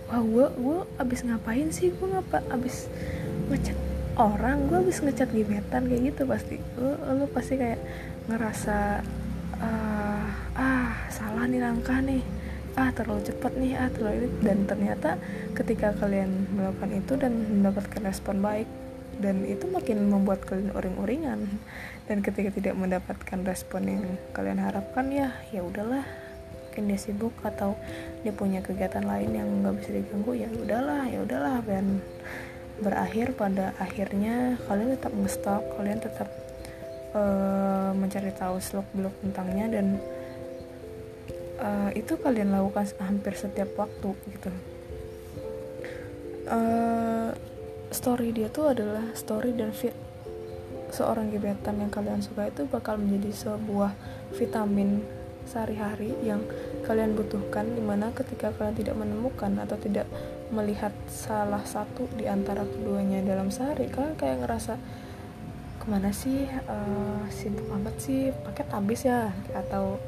wah 0.08 0.24
gue 0.24 0.48
gue 0.56 0.80
abis 0.98 1.20
ngapain 1.28 1.70
sih 1.70 1.92
gue 1.92 2.08
ngapa 2.08 2.42
abis 2.50 2.88
ngechat 3.48 3.78
orang 4.18 4.66
gue 4.66 4.82
abis 4.82 5.06
ngechat 5.06 5.30
gebetan 5.30 5.86
kayak 5.86 6.02
gitu 6.14 6.26
pasti. 6.26 6.58
Lu, 6.76 6.98
lu 7.22 7.26
pasti 7.30 7.54
kayak 7.56 7.80
ngerasa 8.26 9.06
uh, 9.62 10.26
ah 10.58 10.92
salah 11.14 11.46
nih 11.46 11.62
langkah 11.62 12.02
nih. 12.02 12.26
Ah 12.78 12.94
terlalu 12.94 13.26
cepat 13.26 13.54
nih 13.58 13.78
ah 13.78 13.90
terlalu 13.94 14.26
ini. 14.26 14.30
Dan 14.42 14.58
ternyata 14.66 15.22
ketika 15.54 15.94
kalian 15.98 16.50
melakukan 16.54 16.92
itu 16.98 17.14
dan 17.16 17.34
mendapatkan 17.38 18.02
respon 18.02 18.42
baik 18.42 18.70
dan 19.18 19.46
itu 19.50 19.66
makin 19.70 20.10
membuat 20.10 20.46
kalian 20.46 20.74
uring-uringan. 20.74 21.40
Dan 22.10 22.18
ketika 22.26 22.50
tidak 22.54 22.74
mendapatkan 22.74 23.40
respon 23.46 23.86
yang 23.86 24.04
kalian 24.34 24.62
harapkan 24.62 25.14
ya 25.14 25.30
ya 25.54 25.62
udahlah. 25.62 26.06
Mungkin 26.74 26.94
dia 26.94 27.00
sibuk 27.02 27.34
atau 27.42 27.74
dia 28.22 28.30
punya 28.30 28.62
kegiatan 28.62 29.02
lain 29.02 29.34
yang 29.34 29.50
nggak 29.66 29.82
bisa 29.82 29.98
diganggu 29.98 30.38
ya 30.38 30.46
udahlah 30.46 31.10
ya 31.10 31.26
udahlah 31.26 31.58
dan 31.66 32.06
berakhir 32.78 33.34
pada 33.34 33.74
akhirnya 33.82 34.62
kalian 34.70 34.94
tetap 34.94 35.14
ngestok 35.18 35.64
kalian 35.78 36.00
tetap 36.00 36.30
uh, 37.18 37.92
mencari 37.98 38.30
tahu 38.34 38.62
seluk 38.62 38.86
beluk 38.94 39.16
tentangnya 39.26 39.66
dan 39.80 39.98
uh, 41.58 41.90
itu 41.98 42.14
kalian 42.22 42.54
lakukan 42.54 42.86
hampir 43.02 43.34
setiap 43.34 43.74
waktu 43.78 44.14
gitu. 44.34 44.52
Uh, 46.48 47.36
story 47.92 48.32
dia 48.32 48.48
tuh 48.48 48.72
adalah 48.72 49.04
story 49.18 49.52
dan 49.52 49.76
fit 49.76 49.96
seorang 50.88 51.28
gebetan 51.28 51.84
yang 51.84 51.92
kalian 51.92 52.24
suka 52.24 52.48
itu 52.48 52.64
bakal 52.72 52.96
menjadi 52.96 53.52
sebuah 53.52 53.92
vitamin 54.40 55.04
sehari-hari 55.48 56.12
yang 56.24 56.44
kalian 56.84 57.16
butuhkan 57.16 57.68
di 57.72 57.84
mana 57.84 58.12
ketika 58.16 58.52
kalian 58.56 58.76
tidak 58.76 58.96
menemukan 59.00 59.52
atau 59.64 59.76
tidak 59.80 60.08
melihat 60.54 60.94
salah 61.12 61.62
satu 61.68 62.08
di 62.16 62.26
antara 62.26 62.64
keduanya 62.64 63.24
dalam 63.24 63.52
sehari 63.52 63.92
kalian 63.92 64.16
kayak 64.16 64.44
ngerasa 64.46 64.80
ke 65.78 65.86
mana 65.88 66.12
sih? 66.16 66.48
Uh, 66.68 67.24
sibuk 67.32 67.68
amat 67.72 67.96
sih 68.00 68.32
paket 68.46 68.68
habis 68.72 69.04
ya 69.08 69.32
atau 69.52 70.00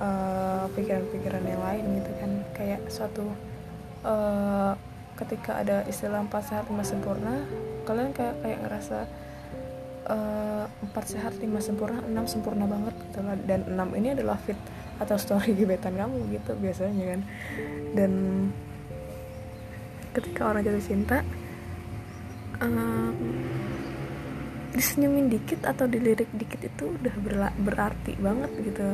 eh, 0.00 0.64
pikiran-pikiran 0.74 1.44
uh, 1.44 1.50
yang 1.50 1.62
lain 1.62 1.84
gitu 2.02 2.10
kan. 2.18 2.30
Kayak 2.56 2.80
suatu 2.90 3.26
uh, 4.02 4.72
ketika 5.14 5.60
ada 5.62 5.84
istilah 5.86 6.24
empat 6.24 6.50
sehat 6.50 6.64
lima 6.72 6.82
sempurna 6.82 7.44
kalian 7.84 8.14
kayak 8.16 8.38
kayak 8.40 8.58
ngerasa 8.64 9.08
Eh, 10.10 10.64
empat 10.66 11.04
uh, 11.06 11.10
sehat 11.14 11.38
lima 11.38 11.62
sempurna 11.62 12.02
enam 12.02 12.26
sempurna 12.26 12.66
banget 12.66 12.98
gitu 12.98 13.20
lah. 13.22 13.38
Dan 13.46 13.62
enam 13.70 13.94
ini 13.94 14.10
adalah 14.10 14.34
fit 14.42 14.58
atau 14.98 15.14
story 15.14 15.54
gebetan 15.58 15.94
kamu 15.94 16.34
gitu 16.34 16.58
biasanya 16.58 17.14
kan. 17.14 17.20
Dan 17.94 18.12
ketika 20.10 20.50
orang 20.50 20.66
jatuh 20.66 20.82
cinta 20.82 21.18
uh, 22.60 23.10
disenyumin 24.70 25.26
dikit 25.26 25.66
atau 25.66 25.90
dilirik 25.90 26.30
dikit 26.30 26.62
itu 26.62 26.84
udah 26.94 27.14
berarti 27.58 28.14
banget 28.18 28.50
gitu. 28.62 28.88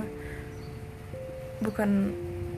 Bukan 1.61 1.91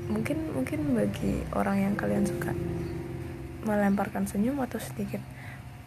mungkin 0.08 0.38
mungkin 0.56 0.80
bagi 0.96 1.44
orang 1.52 1.76
yang 1.90 1.94
kalian 1.94 2.24
suka 2.24 2.56
melemparkan 3.68 4.24
senyum 4.24 4.56
atau 4.64 4.80
sedikit 4.80 5.20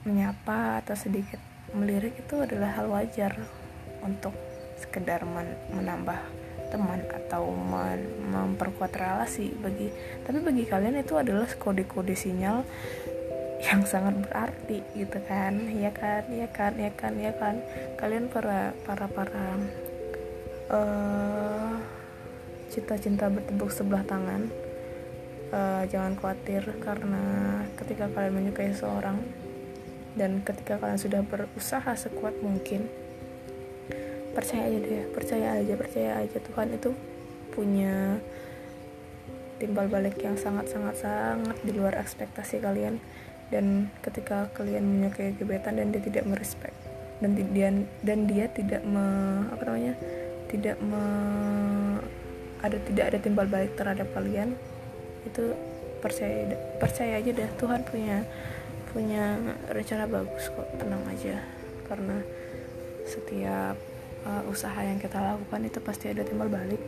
menyapa 0.05 0.85
atau 0.85 0.93
sedikit 0.93 1.41
melirik 1.73 2.13
itu 2.19 2.35
adalah 2.37 2.77
hal 2.77 2.91
wajar 2.91 3.33
untuk 4.05 4.35
sekedar 4.77 5.25
men 5.25 5.57
menambah 5.73 6.19
teman 6.71 7.03
atau 7.11 7.51
memperkuat 8.31 8.95
relasi 8.95 9.51
bagi 9.59 9.91
tapi 10.23 10.39
bagi 10.39 10.63
kalian 10.63 11.03
itu 11.03 11.19
adalah 11.19 11.45
kode-kode 11.59 12.15
sinyal 12.15 12.63
yang 13.61 13.85
sangat 13.85 14.17
berarti 14.25 14.81
gitu 14.97 15.21
kan. 15.29 15.69
Ya 15.77 15.93
kan 15.93 16.25
ya 16.33 16.49
kan 16.49 16.73
ya 16.81 16.89
kan 16.95 17.13
ya 17.19 17.29
kan. 17.37 17.61
Kalian 17.99 18.25
para 18.31 18.73
para 18.87 19.05
para 19.05 19.45
uh, 20.73 21.77
cinta-cinta 22.71 23.27
bertepuk 23.27 23.69
sebelah 23.69 24.01
tangan 24.07 24.47
uh, 25.51 25.83
jangan 25.91 26.15
khawatir 26.15 26.63
karena 26.79 27.23
ketika 27.75 28.07
kalian 28.15 28.33
menyukai 28.39 28.71
seorang 28.71 29.19
dan 30.15 30.39
ketika 30.43 30.79
kalian 30.79 30.99
sudah 30.99 31.21
berusaha 31.23 31.91
sekuat 31.95 32.39
mungkin 32.39 32.87
percaya 34.31 34.67
aja 34.67 34.79
deh 34.79 35.03
percaya 35.11 35.47
aja 35.59 35.73
percaya 35.75 36.11
aja. 36.23 36.37
Tuhan 36.39 36.67
itu 36.75 36.89
punya 37.51 38.17
timbal 39.59 39.85
balik 39.91 40.17
yang 40.23 40.39
sangat 40.39 40.71
sangat 40.71 40.97
sangat 40.97 41.57
di 41.61 41.71
luar 41.75 41.99
ekspektasi 41.99 42.63
kalian. 42.63 42.97
Dan 43.51 43.91
ketika 43.99 44.47
kalian 44.55 44.87
menyukai 44.87 45.35
gebetan 45.35 45.75
dan 45.75 45.91
dia 45.91 45.99
tidak 45.99 46.23
merespek 46.23 46.71
dan 47.21 47.37
dia 47.37 47.69
dan 48.01 48.19
dia 48.25 48.45
tidak 48.49 48.81
me, 48.81 49.05
apa 49.53 49.61
namanya 49.69 49.93
tidak 50.49 50.79
me, 50.81 51.03
ada 52.65 52.77
tidak 52.81 53.05
ada 53.13 53.17
timbal 53.21 53.45
balik 53.45 53.77
terhadap 53.77 54.09
kalian 54.17 54.57
itu 55.21 55.53
percaya 56.01 56.49
percaya 56.81 57.21
aja 57.21 57.29
deh 57.29 57.49
Tuhan 57.61 57.85
punya 57.85 58.25
punya 58.89 59.37
rencana 59.69 60.09
bagus 60.09 60.49
kok. 60.49 60.67
Tenang 60.81 61.03
aja 61.07 61.37
karena 61.85 62.17
setiap 63.05 63.77
uh, 64.25 64.43
usaha 64.49 64.77
yang 64.81 64.97
kita 64.97 65.17
lakukan 65.17 65.61
itu 65.65 65.79
pasti 65.81 66.09
ada 66.11 66.21
timbal 66.25 66.49
balik. 66.49 66.81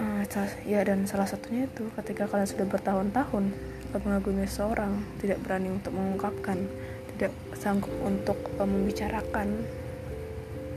Uh, 0.00 0.24
ya 0.64 0.80
dan 0.80 1.04
salah 1.04 1.28
satunya 1.28 1.68
itu 1.68 1.92
ketika 2.00 2.24
kalian 2.24 2.48
sudah 2.48 2.64
bertahun-tahun 2.64 3.52
mengagumi 4.00 4.46
seorang 4.46 5.02
tidak 5.18 5.42
berani 5.42 5.68
untuk 5.74 5.92
mengungkapkan 5.92 6.56
tidak 7.16 7.34
sanggup 7.58 7.92
untuk 8.00 8.38
uh, 8.56 8.64
membicarakan 8.64 9.60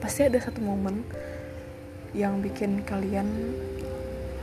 pasti 0.04 0.28
ada 0.28 0.42
satu 0.42 0.60
momen 0.60 1.08
yang 2.12 2.44
bikin 2.44 2.84
kalian 2.84 3.26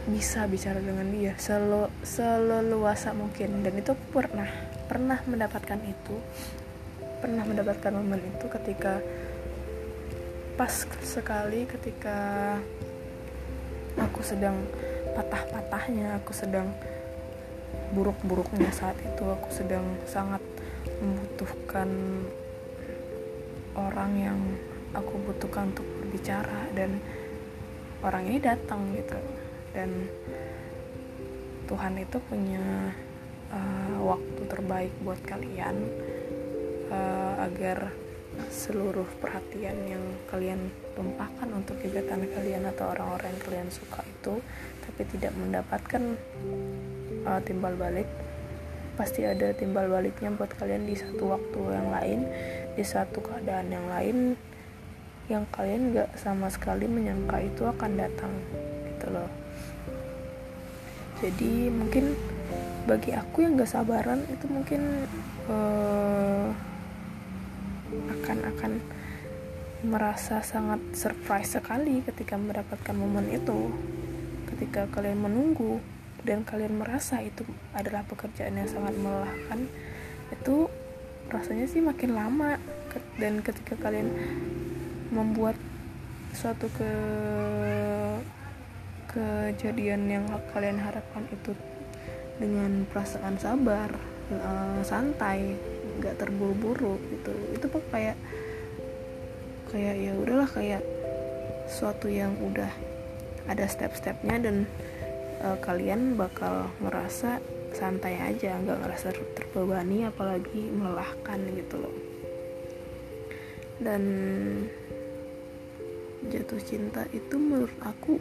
bisa 0.09 0.49
bicara 0.49 0.83
dengan 0.83 1.07
dia 1.13 1.37
selu, 1.39 1.87
seleluasa 2.03 3.13
mungkin. 3.15 3.63
Dan 3.63 3.79
itu 3.79 3.93
pernah 4.11 4.49
pernah 4.91 5.23
mendapatkan 5.23 5.79
itu 5.87 6.17
pernah 7.23 7.45
mendapatkan 7.47 7.93
momen 7.95 8.19
itu 8.19 8.47
ketika 8.49 8.99
pas 10.61 10.85
sekali 11.01 11.65
ketika 11.65 12.53
aku 13.97 14.21
sedang 14.21 14.61
patah-patahnya 15.17 16.21
aku 16.21 16.37
sedang 16.37 16.69
buruk-buruknya 17.97 18.69
saat 18.69 19.01
itu 19.01 19.25
aku 19.25 19.49
sedang 19.49 19.97
sangat 20.05 20.45
membutuhkan 21.01 21.89
orang 23.73 24.13
yang 24.21 24.37
aku 24.93 25.17
butuhkan 25.33 25.73
untuk 25.73 25.89
berbicara 25.97 26.69
dan 26.77 27.01
orang 28.05 28.29
ini 28.29 28.37
datang 28.45 28.85
gitu. 28.93 29.17
Dan 29.73 30.13
Tuhan 31.73 32.05
itu 32.05 32.21
punya 32.29 32.93
uh, 33.49 33.97
waktu 34.13 34.43
terbaik 34.45 34.93
buat 35.09 35.25
kalian 35.25 35.89
uh, 36.93 37.49
agar 37.49 37.97
seluruh 38.49 39.05
perhatian 39.21 39.77
yang 39.85 40.05
kalian 40.33 40.73
tumpahkan 40.97 41.49
untuk 41.53 41.77
kegiatan 41.85 42.25
kalian 42.25 42.65
atau 42.73 42.97
orang-orang 42.97 43.37
yang 43.37 43.43
kalian 43.45 43.69
suka 43.69 44.01
itu 44.07 44.41
tapi 44.87 45.03
tidak 45.13 45.37
mendapatkan 45.37 46.17
uh, 47.29 47.41
timbal 47.45 47.77
balik. 47.77 48.09
Pasti 48.97 49.25
ada 49.25 49.53
timbal 49.57 49.89
baliknya 49.89 50.33
buat 50.33 50.53
kalian 50.57 50.85
di 50.89 50.97
satu 50.97 51.33
waktu 51.33 51.61
yang 51.73 51.89
lain 51.89 52.21
di 52.77 52.85
satu 52.85 53.21
keadaan 53.21 53.69
yang 53.73 53.87
lain 53.89 54.17
yang 55.31 55.47
kalian 55.55 55.95
gak 55.95 56.11
sama 56.19 56.51
sekali 56.51 56.91
menyangka 56.91 57.39
itu 57.39 57.63
akan 57.63 57.91
datang 57.95 58.35
gitu 58.91 59.07
loh. 59.15 59.31
Jadi 61.23 61.71
mungkin 61.71 62.19
bagi 62.89 63.15
aku 63.15 63.47
yang 63.47 63.55
gak 63.55 63.71
sabaran 63.71 64.27
itu 64.27 64.51
mungkin 64.51 65.07
uh, 65.47 66.51
akan 67.91 68.39
akan 68.57 68.73
merasa 69.81 70.45
sangat 70.45 70.81
surprise 70.93 71.57
sekali 71.57 72.05
ketika 72.05 72.37
mendapatkan 72.37 72.95
momen 72.95 73.33
itu. 73.33 73.73
Ketika 74.51 74.87
kalian 74.93 75.25
menunggu 75.25 75.81
dan 76.21 76.45
kalian 76.45 76.77
merasa 76.77 77.25
itu 77.25 77.49
adalah 77.73 78.05
pekerjaan 78.05 78.61
yang 78.61 78.69
sangat 78.69 78.93
melelahkan 79.01 79.67
itu 80.31 80.69
rasanya 81.33 81.67
sih 81.71 81.81
makin 81.81 82.13
lama 82.13 82.61
dan 83.17 83.41
ketika 83.41 83.79
kalian 83.79 84.11
membuat 85.11 85.57
suatu 86.35 86.71
ke 86.75 86.93
kejadian 89.11 90.07
yang 90.07 90.25
kalian 90.55 90.79
harapkan 90.79 91.27
itu 91.35 91.55
dengan 92.39 92.87
perasaan 92.87 93.35
sabar 93.43 93.91
uh, 94.31 94.81
santai 94.87 95.59
nggak 96.01 96.17
terburu-buru 96.17 96.97
gitu. 97.13 97.33
Itu 97.53 97.69
kok 97.69 97.85
kayak 97.93 98.17
kayak 99.71 99.95
ya 100.01 100.13
udahlah 100.19 100.51
kayak 100.51 100.83
suatu 101.71 102.11
yang 102.11 102.35
udah 102.43 102.73
ada 103.47 103.65
step-stepnya 103.71 104.43
dan 104.43 104.57
uh, 105.45 105.61
kalian 105.63 106.19
bakal 106.19 106.67
ngerasa 106.83 107.39
santai 107.71 108.19
aja 108.19 108.59
nggak 108.59 108.83
ngerasa 108.83 109.15
terbebani 109.39 110.09
apalagi 110.09 110.73
melelahkan 110.75 111.39
gitu 111.55 111.77
loh. 111.79 111.97
Dan 113.81 114.03
jatuh 116.29 116.61
cinta 116.61 117.07
itu 117.15 117.39
menurut 117.39 117.73
aku 117.81 118.21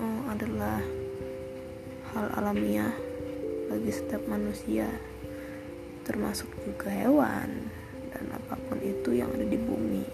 uh, 0.00 0.22
adalah 0.32 0.80
hal 2.12 2.26
alamiah 2.40 2.92
bagi 3.68 3.92
setiap 3.92 4.24
manusia 4.28 4.88
termasuk 6.02 6.50
juga 6.66 6.90
hewan 6.90 7.70
dan 8.12 8.24
apa 8.34 8.54
pun 8.68 8.78
itu 8.82 9.16
yang 9.16 9.30
ada 9.32 9.46
di 9.46 9.58
bumi. 9.58 10.04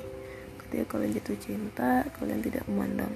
Ketika 0.64 0.96
kalian 0.96 1.16
jatuh 1.16 1.38
cinta 1.40 2.04
kalian 2.20 2.40
tidak 2.44 2.64
memandang 2.68 3.12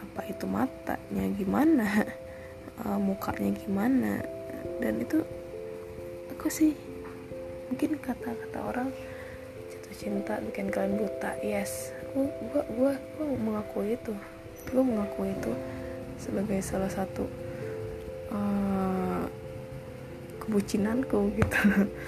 apa 0.00 0.20
itu 0.26 0.44
matanya 0.48 1.24
gimana 1.36 1.88
uh, 2.84 2.98
mukanya 3.06 3.50
gimana. 3.54 4.14
Dan 4.80 5.00
itu 5.00 5.24
aku 6.32 6.48
sih 6.48 6.72
mungkin 7.70 8.00
kata-kata 8.00 8.58
orang 8.64 8.88
jatuh 9.70 9.94
cinta 9.94 10.40
bikin 10.42 10.72
kalian 10.72 10.98
buta. 10.98 11.36
Yes 11.44 11.92
gua 12.10 12.26
gua 12.50 12.62
gua, 12.74 12.92
gua 13.16 13.26
mengakui 13.38 13.94
itu. 13.94 14.14
Gua 14.72 14.82
mengakui 14.82 15.30
itu 15.30 15.52
sebagai 16.20 16.60
salah 16.60 16.90
satu 16.92 17.24
uh, 18.28 19.24
kebucinanku 20.40 21.36
gitu. 21.36 21.60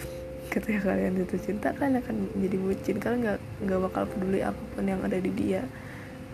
Ketika 0.53 0.93
kalian 0.93 1.17
jatuh 1.17 1.41
cinta 1.41 1.73
kalian 1.73 2.01
akan 2.05 2.15
menjadi 2.37 2.57
bucin. 2.61 2.97
Kalian 3.01 3.19
nggak 3.25 3.39
nggak 3.69 3.81
bakal 3.89 4.03
peduli 4.09 4.41
apa 4.45 4.63
pun 4.77 4.85
yang 4.85 5.01
ada 5.05 5.17
di 5.21 5.31
dia. 5.33 5.65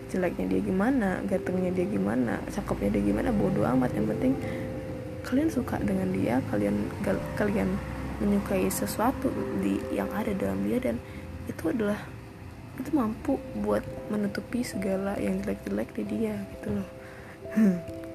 Jeleknya 0.09 0.45
dia 0.49 0.61
gimana 0.65 1.21
gantengnya 1.29 1.69
dia 1.69 1.85
gimana 1.85 2.41
cakepnya 2.49 2.97
dia 2.97 3.03
gimana 3.03 3.29
bodoh 3.31 3.63
amat. 3.63 3.93
Yang 3.93 4.07
penting 4.17 4.33
kalian 5.23 5.49
suka 5.51 5.77
dengan 5.83 6.09
dia 6.15 6.41
kalian 6.49 6.75
kalian 7.37 7.69
menyukai 8.19 8.67
sesuatu 8.67 9.31
di 9.63 9.79
yang 9.95 10.09
ada 10.11 10.33
dalam 10.35 10.59
dia 10.67 10.81
dan 10.81 10.95
itu 11.47 11.71
adalah 11.71 11.99
itu 12.79 12.91
mampu 12.95 13.35
buat 13.59 13.83
menutupi 14.07 14.63
segala 14.63 15.19
yang 15.19 15.43
jelek-jelek 15.43 15.91
di 15.95 16.03
dia 16.07 16.35
gitu 16.57 16.79
loh 16.79 16.87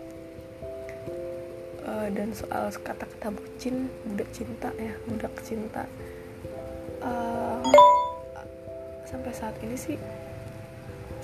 uh, 2.05 2.11
dan 2.13 2.29
soal 2.37 2.69
kata-kata 2.69 3.33
bucin 3.33 3.89
budak 4.05 4.29
cinta 4.37 4.69
ya 4.77 4.93
budak 5.09 5.33
cinta. 5.41 5.89
Uh, 7.01 7.61
sampai 9.09 9.33
saat 9.33 9.57
ini 9.65 9.77
sih 9.77 9.97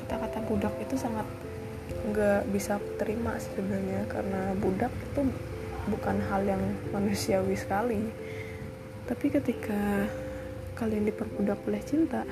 kata-kata 0.05 0.41
budak 0.49 0.75
itu 0.81 0.97
sangat 0.97 1.25
nggak 2.11 2.49
bisa 2.55 2.81
terima 2.97 3.37
sebenarnya 3.37 4.09
karena 4.09 4.57
budak 4.57 4.93
itu 4.93 5.21
bukan 5.89 6.17
hal 6.33 6.43
yang 6.49 6.63
manusiawi 6.93 7.57
sekali. 7.57 8.01
Tapi 9.05 9.27
ketika 9.27 10.07
kalian 10.79 11.05
diperbudak 11.13 11.61
oleh 11.69 11.83
cinta 11.85 12.25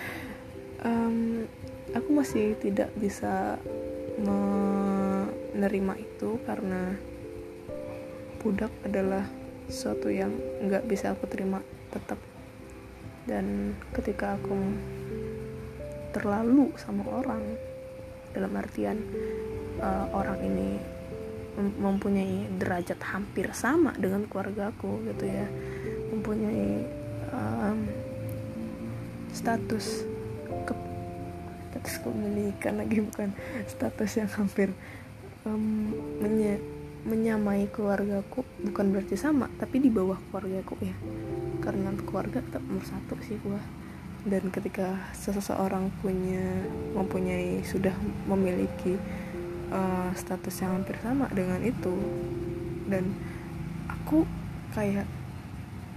um, 0.86 1.44
aku 1.92 2.08
masih 2.14 2.56
tidak 2.56 2.88
bisa 2.96 3.60
menerima 4.16 5.94
itu 6.00 6.40
karena 6.48 6.96
budak 8.46 8.70
adalah 8.86 9.26
sesuatu 9.66 10.06
yang 10.06 10.30
nggak 10.62 10.86
bisa 10.86 11.10
aku 11.18 11.26
terima 11.26 11.58
tetap. 11.90 12.22
Dan 13.26 13.74
ketika 13.90 14.38
aku 14.38 14.54
terlalu 16.14 16.70
sama 16.78 17.02
orang 17.10 17.42
dalam 18.30 18.54
artian 18.54 19.02
uh, 19.82 20.06
orang 20.14 20.38
ini 20.46 20.78
mempunyai 21.58 22.46
derajat 22.60 23.00
hampir 23.00 23.48
sama 23.56 23.96
dengan 23.96 24.28
keluargaku 24.28 25.08
gitu 25.08 25.24
ya 25.24 25.48
mempunyai 26.12 26.84
um, 27.32 27.88
status 29.32 30.04
status 31.72 31.94
kepemilikan 32.04 32.76
lagi 32.76 33.00
bukan 33.00 33.32
status 33.64 34.20
yang 34.20 34.30
hampir 34.36 34.68
um, 35.48 35.96
menyamai 37.06 37.70
keluargaku 37.70 38.42
bukan 38.66 38.90
berarti 38.90 39.14
sama 39.14 39.46
tapi 39.62 39.78
di 39.78 39.88
bawah 39.88 40.18
keluargaku 40.28 40.74
ya. 40.82 40.96
Karena 41.62 41.94
keluarga 42.02 42.42
tetap 42.42 42.62
nomor 42.66 42.82
satu 42.82 43.14
sih 43.22 43.38
gua. 43.40 43.62
Dan 44.26 44.50
ketika 44.50 44.98
seseorang 45.14 45.94
punya 46.02 46.66
mempunyai 46.98 47.62
sudah 47.62 47.94
memiliki 48.26 48.98
uh, 49.70 50.10
status 50.18 50.66
yang 50.66 50.82
hampir 50.82 50.98
sama 50.98 51.30
dengan 51.30 51.62
itu 51.62 51.94
dan 52.90 53.14
aku 53.86 54.26
kayak 54.74 55.06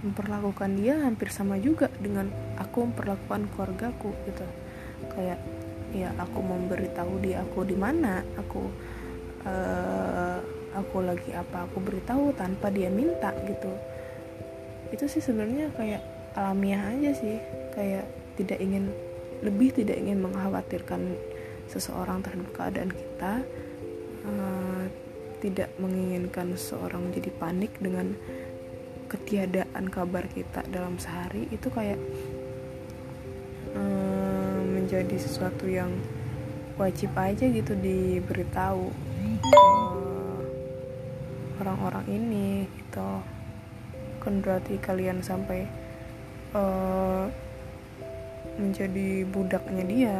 memperlakukan 0.06 0.78
dia 0.78 0.94
hampir 1.02 1.28
sama 1.28 1.58
juga 1.58 1.90
dengan 1.98 2.30
aku 2.56 2.86
memperlakukan 2.86 3.50
keluargaku 3.52 4.14
gitu. 4.30 4.46
Kayak 5.10 5.42
ya 5.90 6.14
aku 6.22 6.38
memberitahu 6.38 7.18
dia 7.18 7.42
aku 7.42 7.66
di 7.66 7.74
mana 7.74 8.22
aku 8.38 8.62
uh, 9.42 10.38
aku 10.74 11.02
lagi 11.02 11.34
apa 11.34 11.66
aku 11.66 11.82
beritahu 11.82 12.30
tanpa 12.34 12.70
dia 12.70 12.88
minta 12.92 13.34
gitu. 13.46 13.72
Itu 14.90 15.06
sih 15.06 15.22
sebenarnya 15.22 15.70
kayak 15.74 16.02
alamiah 16.38 16.94
aja 16.94 17.10
sih. 17.14 17.38
Kayak 17.74 18.06
tidak 18.38 18.58
ingin 18.62 18.90
lebih 19.40 19.72
tidak 19.74 19.96
ingin 19.98 20.20
mengkhawatirkan 20.22 21.16
seseorang 21.70 22.22
terhadap 22.22 22.50
keadaan 22.54 22.90
kita. 22.92 23.32
Uh, 24.20 24.84
tidak 25.40 25.72
menginginkan 25.80 26.52
seseorang 26.52 27.08
menjadi 27.08 27.32
panik 27.40 27.72
dengan 27.80 28.12
ketiadaan 29.08 29.88
kabar 29.88 30.28
kita 30.28 30.62
dalam 30.68 31.00
sehari. 31.00 31.48
Itu 31.48 31.72
kayak 31.72 31.96
um, 33.72 34.76
menjadi 34.76 35.16
sesuatu 35.16 35.64
yang 35.64 35.90
wajib 36.76 37.16
aja 37.16 37.48
gitu 37.48 37.72
diberitahu. 37.72 38.92
ke 39.40 39.89
orang-orang 41.60 42.04
ini 42.08 42.64
gitu. 42.76 43.20
Kan 44.20 44.44
berarti 44.44 44.76
kalian 44.80 45.24
sampai 45.24 45.64
uh, 46.56 47.28
menjadi 48.60 49.24
budaknya 49.24 49.84
dia 49.88 50.18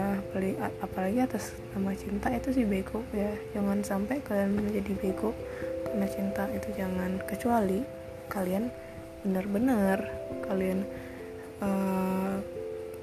apalagi, 0.81 1.21
atas 1.21 1.53
nama 1.77 1.93
cinta 1.93 2.33
itu 2.33 2.49
sih 2.57 2.65
bego 2.65 3.05
ya. 3.13 3.33
Jangan 3.53 3.85
sampai 3.85 4.25
kalian 4.25 4.57
menjadi 4.57 4.93
bego 4.97 5.37
karena 5.85 6.07
cinta 6.09 6.45
itu 6.55 6.69
jangan 6.77 7.21
kecuali 7.29 7.85
kalian 8.33 8.73
benar-benar 9.21 10.01
kalian 10.49 10.87
uh, 11.61 12.41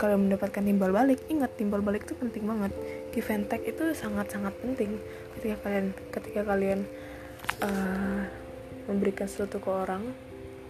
kalian 0.02 0.30
mendapatkan 0.30 0.64
timbal 0.66 0.90
balik. 0.90 1.22
Ingat 1.30 1.54
timbal 1.58 1.86
balik 1.86 2.10
itu 2.10 2.18
penting 2.18 2.46
banget. 2.50 2.74
Give 3.14 3.30
and 3.34 3.46
take 3.50 3.70
itu 3.70 3.94
sangat-sangat 3.94 4.54
penting. 4.62 4.98
Ketika 5.38 5.62
kalian 5.66 5.94
ketika 6.10 6.42
kalian 6.46 6.90
uh, 7.62 8.24
memberikan 8.88 9.28
sesuatu 9.28 9.60
ke 9.60 9.70
orang 9.70 10.04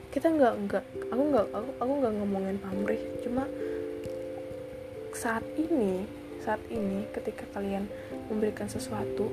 kita 0.08 0.32
nggak 0.32 0.54
nggak 0.66 0.84
aku 1.12 1.24
nggak 1.30 1.46
aku 1.52 1.70
aku 1.84 1.92
nggak 2.00 2.14
ngomongin 2.18 2.58
pamrih. 2.58 3.02
Cuma 3.22 3.44
saat 5.12 5.44
ini 5.60 6.08
saat 6.42 6.64
ini 6.72 7.04
ketika 7.12 7.44
kalian 7.54 7.92
memberikan 8.32 8.72
sesuatu 8.72 9.28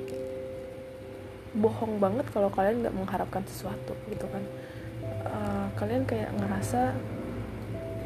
bohong 1.55 2.03
banget 2.03 2.27
kalau 2.35 2.51
kalian 2.51 2.83
nggak 2.83 2.97
mengharapkan 2.97 3.47
sesuatu 3.47 3.95
gitu 4.11 4.27
kan. 4.27 4.43
Uh, 5.25 5.67
kalian 5.79 6.05
kayak 6.05 6.35
ngerasa 6.37 6.93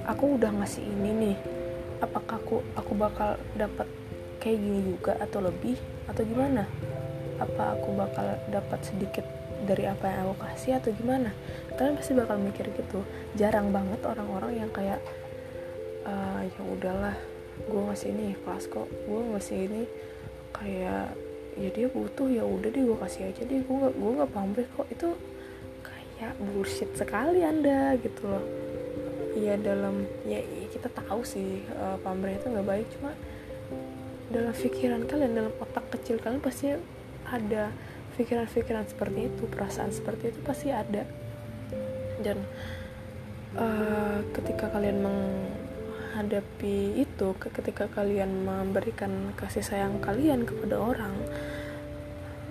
aku 0.06 0.36
udah 0.36 0.52
ngasih 0.60 0.84
ini 0.84 1.10
nih 1.12 1.36
apakah 2.04 2.38
aku 2.38 2.62
aku 2.76 2.92
bakal 2.94 3.34
dapat 3.56 3.88
kayak 4.38 4.60
gini 4.60 4.80
juga 4.94 5.16
atau 5.18 5.40
lebih 5.40 5.80
atau 6.06 6.22
gimana? 6.22 6.68
Apa 7.40 7.78
aku 7.78 7.94
bakal 7.96 8.38
dapat 8.50 8.80
sedikit 8.84 9.37
dari 9.68 9.84
apa 9.84 10.08
yang 10.08 10.32
aku 10.32 10.36
kasih 10.40 10.80
atau 10.80 10.90
gimana. 10.96 11.28
Kalian 11.76 12.00
pasti 12.00 12.16
bakal 12.16 12.40
mikir 12.40 12.72
gitu. 12.72 13.04
Jarang 13.36 13.68
banget 13.68 14.00
orang-orang 14.08 14.64
yang 14.64 14.70
kayak 14.72 14.98
uh, 16.08 16.40
ya 16.40 16.62
udahlah 16.64 17.16
gue 17.68 17.80
ngasih 17.92 18.08
ini 18.16 18.32
kelas 18.40 18.64
kok. 18.72 18.88
Gue 19.04 19.20
ngasih 19.36 19.58
ini 19.68 19.82
kayak 20.56 21.12
ya 21.58 21.68
dia 21.74 21.86
butuh 21.92 22.30
ya 22.32 22.46
udah 22.48 22.70
deh 22.72 22.82
gue 22.88 22.98
kasih 23.04 23.28
aja 23.28 23.42
deh. 23.44 23.60
Gue 23.60 23.76
gak 23.76 23.94
gue 23.94 24.10
gak 24.24 24.32
pamrih 24.32 24.68
kok. 24.72 24.86
Itu 24.88 25.08
kayak 25.84 26.32
bullshit 26.40 26.90
sekali 26.96 27.44
anda 27.44 27.92
gitu 28.00 28.24
loh. 28.24 28.44
Ya 29.36 29.54
dalam 29.54 30.08
ya, 30.24 30.40
ya 30.40 30.66
kita 30.72 30.88
tahu 30.90 31.22
sih 31.22 31.62
uh, 31.76 32.00
pamrih 32.00 32.40
itu 32.40 32.48
nggak 32.48 32.66
baik. 32.66 32.86
Cuma 32.96 33.12
dalam 34.28 34.52
pikiran 34.52 35.08
kalian 35.08 35.32
dalam 35.36 35.52
otak 35.56 35.88
kecil 35.94 36.20
kalian 36.20 36.42
pasti 36.42 36.74
ada 37.28 37.72
pikiran-pikiran 38.18 38.90
seperti 38.90 39.30
itu 39.30 39.42
perasaan 39.46 39.94
seperti 39.94 40.34
itu 40.34 40.40
pasti 40.42 40.74
ada. 40.74 41.06
Dan 42.18 42.42
uh, 43.54 44.18
ketika 44.34 44.66
kalian 44.74 45.06
menghadapi 45.06 46.98
itu 46.98 47.28
ketika 47.38 47.86
kalian 47.94 48.42
memberikan 48.42 49.30
kasih 49.38 49.62
sayang 49.62 50.02
kalian 50.02 50.42
kepada 50.42 50.82
orang 50.82 51.14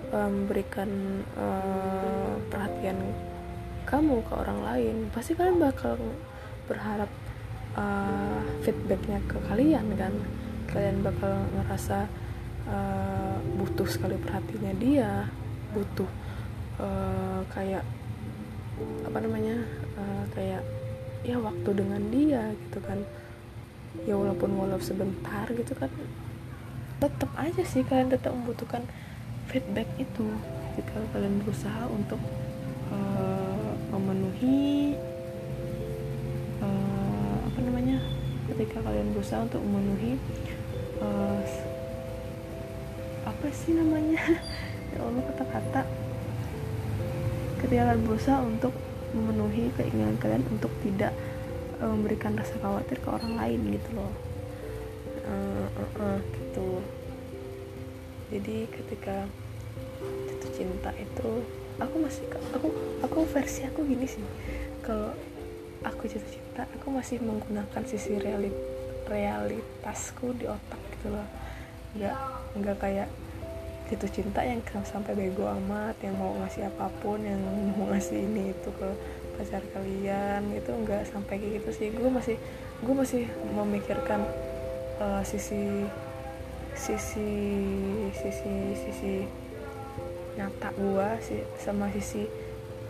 memberikan 0.08 0.88
uh, 1.36 2.40
perhatian 2.48 2.96
kamu 3.84 4.24
ke 4.24 4.32
orang 4.32 4.60
lain 4.64 4.96
pasti 5.12 5.36
kalian 5.36 5.60
bakal 5.60 6.00
berharap 6.64 7.12
uh, 7.76 8.40
feedbacknya 8.64 9.20
ke 9.28 9.36
kalian 9.52 9.84
kan. 10.00 10.16
Kalian 10.68 11.00
bakal 11.00 11.48
ngerasa 11.56 12.08
uh, 12.68 13.36
butuh 13.56 13.88
sekali 13.88 14.20
perhatiannya 14.20 14.74
dia 14.76 15.28
butuh 15.74 16.08
uh, 16.80 17.40
kayak 17.52 17.84
apa 19.04 19.18
namanya 19.18 19.56
uh, 19.98 20.24
kayak 20.32 20.62
ya 21.26 21.36
waktu 21.38 21.70
dengan 21.74 22.02
dia 22.12 22.42
gitu 22.68 22.78
kan. 22.84 23.02
Ya 24.06 24.14
walaupun 24.14 24.52
walau 24.54 24.78
sebentar 24.78 25.48
gitu 25.50 25.72
kan 25.74 25.90
tetap 26.98 27.30
aja 27.38 27.62
sih 27.62 27.86
kalian 27.86 28.10
tetap 28.10 28.34
membutuhkan 28.34 28.82
feedback 29.46 29.86
itu. 29.98 30.26
Jika 30.78 30.98
kalian 31.14 31.42
berusaha 31.42 31.90
untuk 31.90 32.18
uh, 32.90 33.72
memenuhi 33.90 34.94
uh, 36.62 37.36
apa 37.50 37.58
namanya 37.62 37.98
ketika 38.50 38.82
kalian 38.82 39.10
berusaha 39.14 39.42
untuk 39.42 39.62
memenuhi 39.62 40.18
uh, 41.02 41.42
apa 43.26 43.46
sih 43.54 43.74
namanya 43.74 44.18
ya 44.94 44.98
Allah 45.04 45.22
kata-kata. 45.34 45.82
Ketika 47.58 47.82
kalian 47.84 48.06
berusaha 48.06 48.38
untuk 48.40 48.74
memenuhi 49.12 49.72
keinginan 49.74 50.20
kalian 50.20 50.44
untuk 50.52 50.70
tidak 50.84 51.12
uh, 51.80 51.88
memberikan 51.88 52.36
rasa 52.36 52.54
khawatir 52.60 53.00
ke 53.00 53.08
orang 53.08 53.34
lain 53.34 53.60
gitu 53.74 53.88
loh. 53.96 54.12
Uh, 55.28 55.66
uh, 55.76 55.90
uh, 56.00 56.18
gitu. 56.36 56.68
Jadi 58.28 58.68
ketika 58.68 59.24
jatuh 60.28 60.50
cinta 60.52 60.90
itu 61.00 61.28
aku 61.80 61.96
masih 62.02 62.24
aku 62.52 62.68
aku 63.00 63.18
versi 63.32 63.64
aku 63.64 63.88
gini 63.88 64.04
sih. 64.04 64.24
Kalau 64.84 65.16
aku 65.82 66.04
jatuh 66.06 66.30
cinta 66.30 66.62
aku 66.76 66.92
masih 66.92 67.20
menggunakan 67.24 67.82
sisi 67.88 68.20
realit 68.20 68.54
realitasku 69.08 70.36
di 70.36 70.44
otak 70.44 70.80
gitu 70.96 71.16
loh. 71.16 71.26
Nggak 71.96 72.16
nggak 72.60 72.76
kayak 72.76 73.08
jatuh 73.88 74.10
cinta 74.12 74.44
yang 74.44 74.60
sampai 74.84 75.16
bego 75.16 75.48
amat 75.48 75.96
yang 76.04 76.12
mau 76.20 76.36
ngasih 76.44 76.68
apa 76.68 76.92
pun 77.00 77.24
yang 77.24 77.40
mau 77.72 77.88
ngasih 77.88 78.20
ini 78.20 78.52
itu 78.52 78.68
ke 78.76 78.88
pacar 79.40 79.64
kalian 79.72 80.44
itu 80.52 80.70
enggak 80.76 81.08
sampai 81.08 81.40
kayak 81.40 81.64
gitu 81.64 81.70
sih. 81.72 81.88
Gue 81.96 82.12
masih 82.12 82.36
gue 82.84 82.94
masih 82.94 83.24
memikirkan 83.56 84.20
uh, 85.00 85.24
sisi 85.24 85.88
sisi 86.76 87.32
sisi 88.12 88.54
sisi 88.76 89.14
nyata 90.36 90.70
gue 90.76 91.08
sih 91.24 91.40
sama 91.58 91.90
sisi 91.90 92.28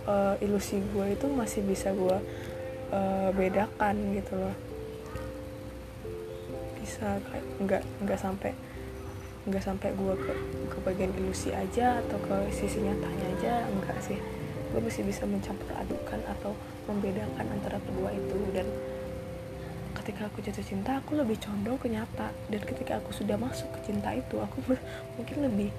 uh, 0.04 0.34
ilusi 0.42 0.82
gue 0.92 1.14
itu 1.14 1.26
masih 1.30 1.62
bisa 1.62 1.94
gue 1.94 2.18
uh, 2.90 3.30
bedakan 3.38 4.18
gitu 4.18 4.34
loh. 4.34 4.56
Bisa 6.82 7.22
kayak 7.30 7.46
nggak 7.62 7.82
nggak 8.02 8.18
sampai 8.18 8.52
nggak 9.48 9.64
sampai 9.64 9.96
gue 9.96 10.14
ke 10.20 10.32
ke 10.68 10.78
bagian 10.84 11.10
ilusi 11.16 11.50
aja 11.56 12.04
atau 12.04 12.20
ke 12.20 12.36
sisi 12.52 12.84
nyatanya 12.84 13.26
aja 13.38 13.52
enggak 13.72 13.98
sih. 14.04 14.20
Gue 14.68 14.80
masih 14.84 15.02
bisa 15.08 15.24
mencampur 15.24 15.72
adukan 15.72 16.20
atau 16.28 16.52
membedakan 16.84 17.48
antara 17.48 17.80
kedua 17.80 18.12
itu. 18.12 18.36
Dan 18.52 18.68
ketika 19.96 20.28
aku 20.28 20.44
jatuh 20.44 20.64
cinta 20.64 21.00
aku 21.00 21.16
lebih 21.16 21.40
condong 21.40 21.80
ke 21.80 21.88
nyata. 21.88 22.28
Dan 22.52 22.60
ketika 22.68 23.00
aku 23.00 23.16
sudah 23.16 23.40
masuk 23.40 23.72
ke 23.80 23.88
cinta 23.88 24.12
itu 24.12 24.36
aku 24.36 24.76
mungkin 25.16 25.36
lebih 25.48 25.70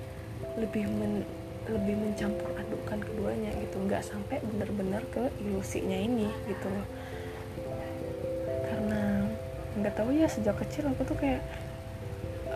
lebih 0.58 0.90
men, 0.90 1.22
lebih 1.70 1.94
mencampur 1.94 2.50
adukan 2.58 2.98
keduanya 3.06 3.54
gitu. 3.62 3.78
Nggak 3.86 4.02
sampai 4.02 4.42
benar-benar 4.42 5.06
ke 5.14 5.30
ilusinya 5.46 5.98
ini 5.98 6.26
gitu 6.50 6.66
loh. 6.66 6.88
Karena 8.66 9.30
nggak 9.78 9.94
tahu 9.94 10.10
ya 10.18 10.26
sejak 10.26 10.58
kecil 10.66 10.90
aku 10.90 11.06
tuh 11.06 11.18
kayak 11.22 11.46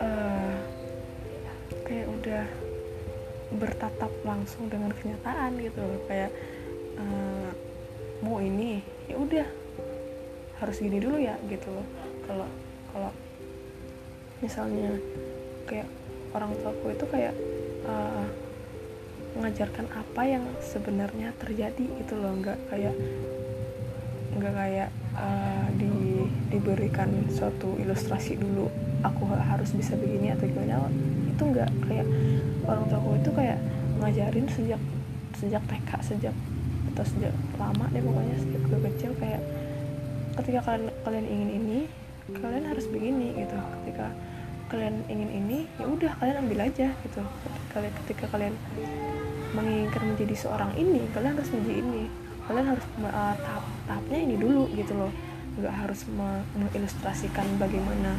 uh, 0.02 0.33
udah 2.24 2.48
bertatap 3.60 4.12
langsung 4.24 4.72
dengan 4.72 4.96
kenyataan 4.96 5.60
gitu 5.60 5.84
loh. 5.84 6.00
Kayak 6.08 6.32
uh, 6.96 7.52
mau 8.24 8.40
ini 8.40 8.80
ya 9.12 9.20
udah 9.20 9.44
harus 10.64 10.80
gini 10.80 11.04
dulu 11.04 11.20
ya 11.20 11.36
gitu 11.52 11.68
loh. 11.68 11.84
Kalau 12.24 12.48
kalau 12.96 13.12
misalnya 14.40 14.96
kayak 15.68 15.92
orang 16.32 16.56
tuaku 16.64 16.96
itu 16.96 17.06
kayak 17.12 17.36
uh, 17.84 18.26
mengajarkan 19.36 19.92
apa 19.92 20.22
yang 20.24 20.48
sebenarnya 20.64 21.36
terjadi 21.44 21.84
gitu 21.84 22.16
loh. 22.16 22.40
Nggak 22.40 22.58
kayak 22.72 22.96
nggak 24.34 24.54
kayak 24.56 24.90
uh, 25.20 25.68
di 25.76 26.24
diberikan 26.56 27.12
suatu 27.28 27.76
ilustrasi 27.84 28.40
dulu 28.40 28.72
aku 29.04 29.28
harus 29.28 29.76
bisa 29.76 30.00
begini 30.00 30.32
atau 30.32 30.48
gimana 30.48 30.88
itu 31.34 31.44
nggak 31.44 31.70
kayak 31.90 32.08
orang 32.70 32.86
tua 32.88 33.14
itu 33.18 33.32
kayak 33.34 33.58
ngajarin 34.00 34.48
sejak 34.54 34.82
sejak 35.34 35.62
TK 35.66 35.90
sejak 36.06 36.36
atau 36.94 37.04
sejak 37.10 37.34
lama 37.58 37.86
deh 37.90 38.02
pokoknya 38.06 38.38
sejak 38.38 38.62
gue 38.70 38.80
kecil 38.94 39.12
kayak 39.18 39.42
ketika 40.38 40.60
kalian 40.66 40.94
kalian 41.06 41.26
ingin 41.26 41.50
ini 41.58 41.80
kalian 42.32 42.66
harus 42.72 42.86
begini 42.88 43.36
gitu. 43.36 43.58
Ketika 43.84 44.08
kalian 44.72 44.96
ingin 45.12 45.30
ini 45.30 45.58
ya 45.76 45.86
udah 45.86 46.12
kalian 46.18 46.38
ambil 46.48 46.60
aja 46.66 46.88
gitu. 47.04 47.22
Kalian 47.76 47.94
ketika 48.04 48.26
kalian 48.32 48.56
menginginkan 49.54 50.16
menjadi 50.16 50.36
seorang 50.48 50.72
ini 50.80 51.04
kalian 51.12 51.36
harus 51.36 51.52
menjadi 51.52 51.76
ini. 51.84 52.04
Kalian 52.44 52.66
harus 52.76 52.86
uh, 53.04 53.36
tahap 53.40 53.66
tahapnya 53.88 54.20
ini 54.24 54.36
dulu 54.40 54.72
gitu 54.74 54.94
loh. 54.96 55.12
Nggak 55.60 55.76
harus 55.86 56.02
mengilustrasikan 56.58 57.46
bagaimana 57.62 58.18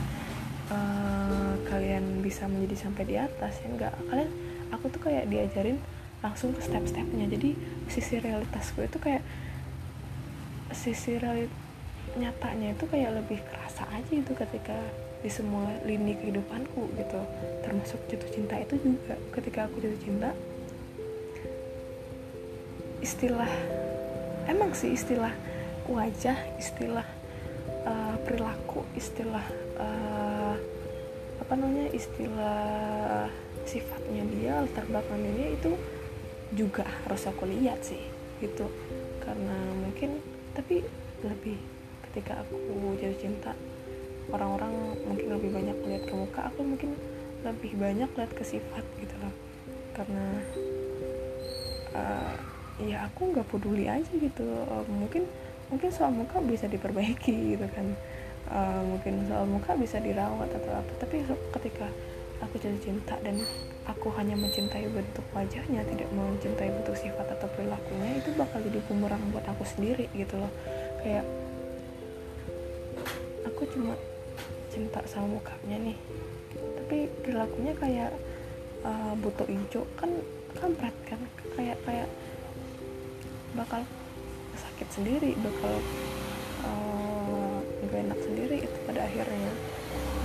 uh, 0.70 1.54
kalian 1.68 2.22
bisa 2.24 2.46
menjadi 2.46 2.88
sampai 2.88 3.04
di 3.04 3.16
atas 3.18 3.60
ya 3.60 3.68
nggak 3.68 3.94
kalian 4.08 4.30
aku 4.72 4.84
tuh 4.90 5.00
kayak 5.10 5.28
diajarin 5.28 5.78
langsung 6.24 6.56
ke 6.56 6.64
step-stepnya. 6.64 7.28
Jadi 7.28 7.52
sisi 7.92 8.16
realitas 8.16 8.72
gue 8.72 8.88
itu 8.88 8.96
kayak 8.96 9.20
sisi 10.72 11.20
realit 11.20 11.52
nyatanya 12.16 12.72
itu 12.72 12.84
kayak 12.88 13.10
lebih 13.20 13.44
kerasa 13.44 13.84
aja 13.92 14.12
itu 14.12 14.32
ketika 14.32 14.78
di 15.20 15.28
semua 15.28 15.68
lini 15.84 16.16
kehidupanku 16.16 16.88
gitu. 16.96 17.20
Termasuk 17.60 18.00
jatuh 18.08 18.30
cinta 18.32 18.56
itu 18.56 18.80
juga. 18.80 19.20
Ketika 19.36 19.68
aku 19.68 19.84
jatuh 19.84 20.00
cinta 20.00 20.30
istilah 23.04 23.52
emang 24.48 24.72
sih 24.72 24.96
istilah 24.96 25.28
wajah 25.84 26.40
istilah 26.56 27.04
uh, 27.84 28.16
perilaku 28.24 28.80
istilah 28.96 29.44
uh, 29.76 30.33
apa 31.44 31.60
namanya 31.60 31.92
istilah 31.92 33.28
sifatnya 33.68 34.24
dia 34.32 34.64
latar 34.64 34.88
belakangnya 34.88 35.32
dia 35.36 35.48
itu 35.52 35.76
juga 36.56 36.88
harus 37.04 37.20
aku 37.28 37.44
lihat 37.44 37.84
sih 37.84 38.00
gitu. 38.40 38.64
Karena 39.20 39.56
mungkin 39.76 40.24
tapi 40.56 40.80
lebih 41.20 41.60
ketika 42.08 42.40
aku 42.40 42.56
jatuh 42.96 43.20
cinta 43.20 43.52
orang-orang 44.32 44.72
mungkin 45.04 45.26
lebih 45.36 45.50
banyak 45.52 45.76
lihat 45.84 46.02
ke 46.08 46.14
muka 46.16 46.40
aku 46.48 46.64
mungkin 46.64 46.96
lebih 47.44 47.76
banyak 47.76 48.08
lihat 48.08 48.32
ke 48.32 48.40
sifat 48.40 48.84
gitu 48.96 49.12
loh. 49.20 49.34
Karena 49.92 50.26
uh, 51.92 52.34
ya 52.80 53.04
aku 53.04 53.36
nggak 53.36 53.52
peduli 53.52 53.84
aja 53.84 54.08
gitu. 54.16 54.48
Uh, 54.64 54.84
mungkin 54.88 55.28
mungkin 55.68 55.92
soal 55.92 56.08
muka 56.08 56.40
bisa 56.40 56.64
diperbaiki 56.72 57.56
gitu 57.56 57.68
kan 57.72 57.92
uh, 58.50 58.82
mungkin 58.84 59.24
soal 59.28 59.46
muka 59.48 59.72
bisa 59.78 60.00
dirawat 60.00 60.50
atau 60.52 60.72
apa. 60.74 60.92
Tapi 61.00 61.24
ketika 61.60 61.86
aku 62.42 62.60
jatuh 62.60 62.80
cinta 62.82 63.14
dan 63.24 63.40
aku 63.88 64.12
hanya 64.16 64.36
mencintai 64.36 64.84
bentuk 64.90 65.24
wajahnya 65.32 65.84
tidak 65.86 66.08
mencintai 66.12 66.68
bentuk 66.72 66.96
sifat 66.96 67.26
atau 67.36 67.48
perilakunya 67.56 68.20
itu 68.20 68.30
bakal 68.36 68.60
jadi 68.60 68.80
bumerang 68.88 69.22
buat 69.32 69.44
aku 69.48 69.64
sendiri 69.64 70.08
gitu 70.12 70.36
loh. 70.36 70.52
Kayak 71.00 71.24
aku 73.48 73.62
cuma 73.72 73.94
cinta 74.72 75.00
sama 75.06 75.38
mukanya 75.38 75.76
nih. 75.92 75.98
Tapi 76.54 76.96
perilakunya 77.22 77.72
kayak 77.76 78.10
uh, 78.82 79.12
butuh 79.20 79.46
hijau 79.48 79.84
kan 79.96 80.10
kampret 80.56 80.96
kan? 81.06 81.20
Kayak 81.54 81.78
kayak 81.86 82.08
bakal 83.54 83.86
sakit 84.58 84.88
sendiri 84.90 85.30
bakal 85.38 85.72
uh, 86.66 87.03
gak 87.94 88.10
enak 88.10 88.20
sendiri 88.26 88.56
itu 88.66 88.78
pada 88.82 89.06
akhirnya. 89.06 89.52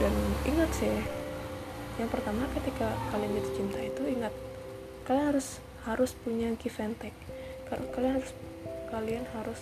Dan 0.01 0.13
ingat 0.49 0.73
sih 0.73 0.97
yang 2.01 2.09
pertama 2.09 2.49
ketika 2.57 2.89
kalian 3.13 3.37
jatuh 3.37 3.53
cinta 3.53 3.79
itu 3.83 4.01
ingat 4.07 4.33
kalian 5.05 5.35
harus 5.35 5.61
harus 5.85 6.11
punya 6.17 6.49
give 6.57 6.79
and 6.81 6.97
take. 6.97 7.15
Kalian 7.69 8.17
harus 8.17 8.33
kalian 8.89 9.25
harus 9.37 9.59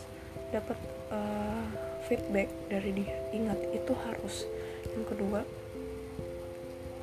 dapat 0.55 0.79
uh, 1.11 1.67
feedback 2.07 2.47
dari 2.71 2.95
dia. 2.95 3.17
Ingat 3.35 3.59
itu 3.75 3.91
harus. 4.07 4.47
Yang 4.95 5.05
kedua 5.11 5.41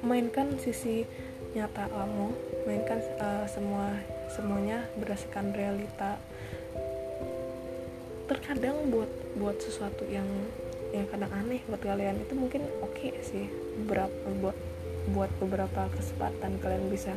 mainkan 0.04 0.60
sisi 0.60 1.08
nyata 1.56 1.88
kamu 1.88 2.28
mainkan 2.68 3.00
uh, 3.20 3.48
semua 3.48 3.92
semuanya 4.32 4.88
berdasarkan 4.96 5.52
realita. 5.52 6.16
Terkadang 8.24 8.88
buat 8.88 9.10
buat 9.36 9.60
sesuatu 9.60 10.08
yang 10.08 10.26
yang 10.94 11.08
kadang 11.10 11.32
aneh 11.34 11.60
buat 11.66 11.82
kalian 11.82 12.22
itu 12.22 12.32
mungkin 12.38 12.62
oke 12.78 12.94
okay 12.94 13.12
sih 13.20 13.50
beberapa 13.82 14.14
buat 14.38 14.56
buat 15.10 15.28
beberapa 15.36 15.90
kesempatan 15.92 16.62
kalian 16.62 16.88
bisa 16.88 17.12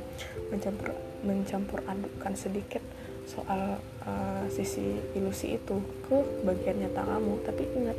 mencampur 0.51 0.91
mencampur 1.23 1.79
adukkan 1.87 2.33
sedikit 2.35 2.83
soal 3.27 3.79
uh, 4.03 4.43
sisi 4.51 4.99
ilusi 5.15 5.59
itu 5.59 5.77
ke 6.07 6.17
bagian 6.43 6.79
nyata 6.79 7.03
kamu. 7.03 7.33
Tapi 7.43 7.63
ingat 7.75 7.97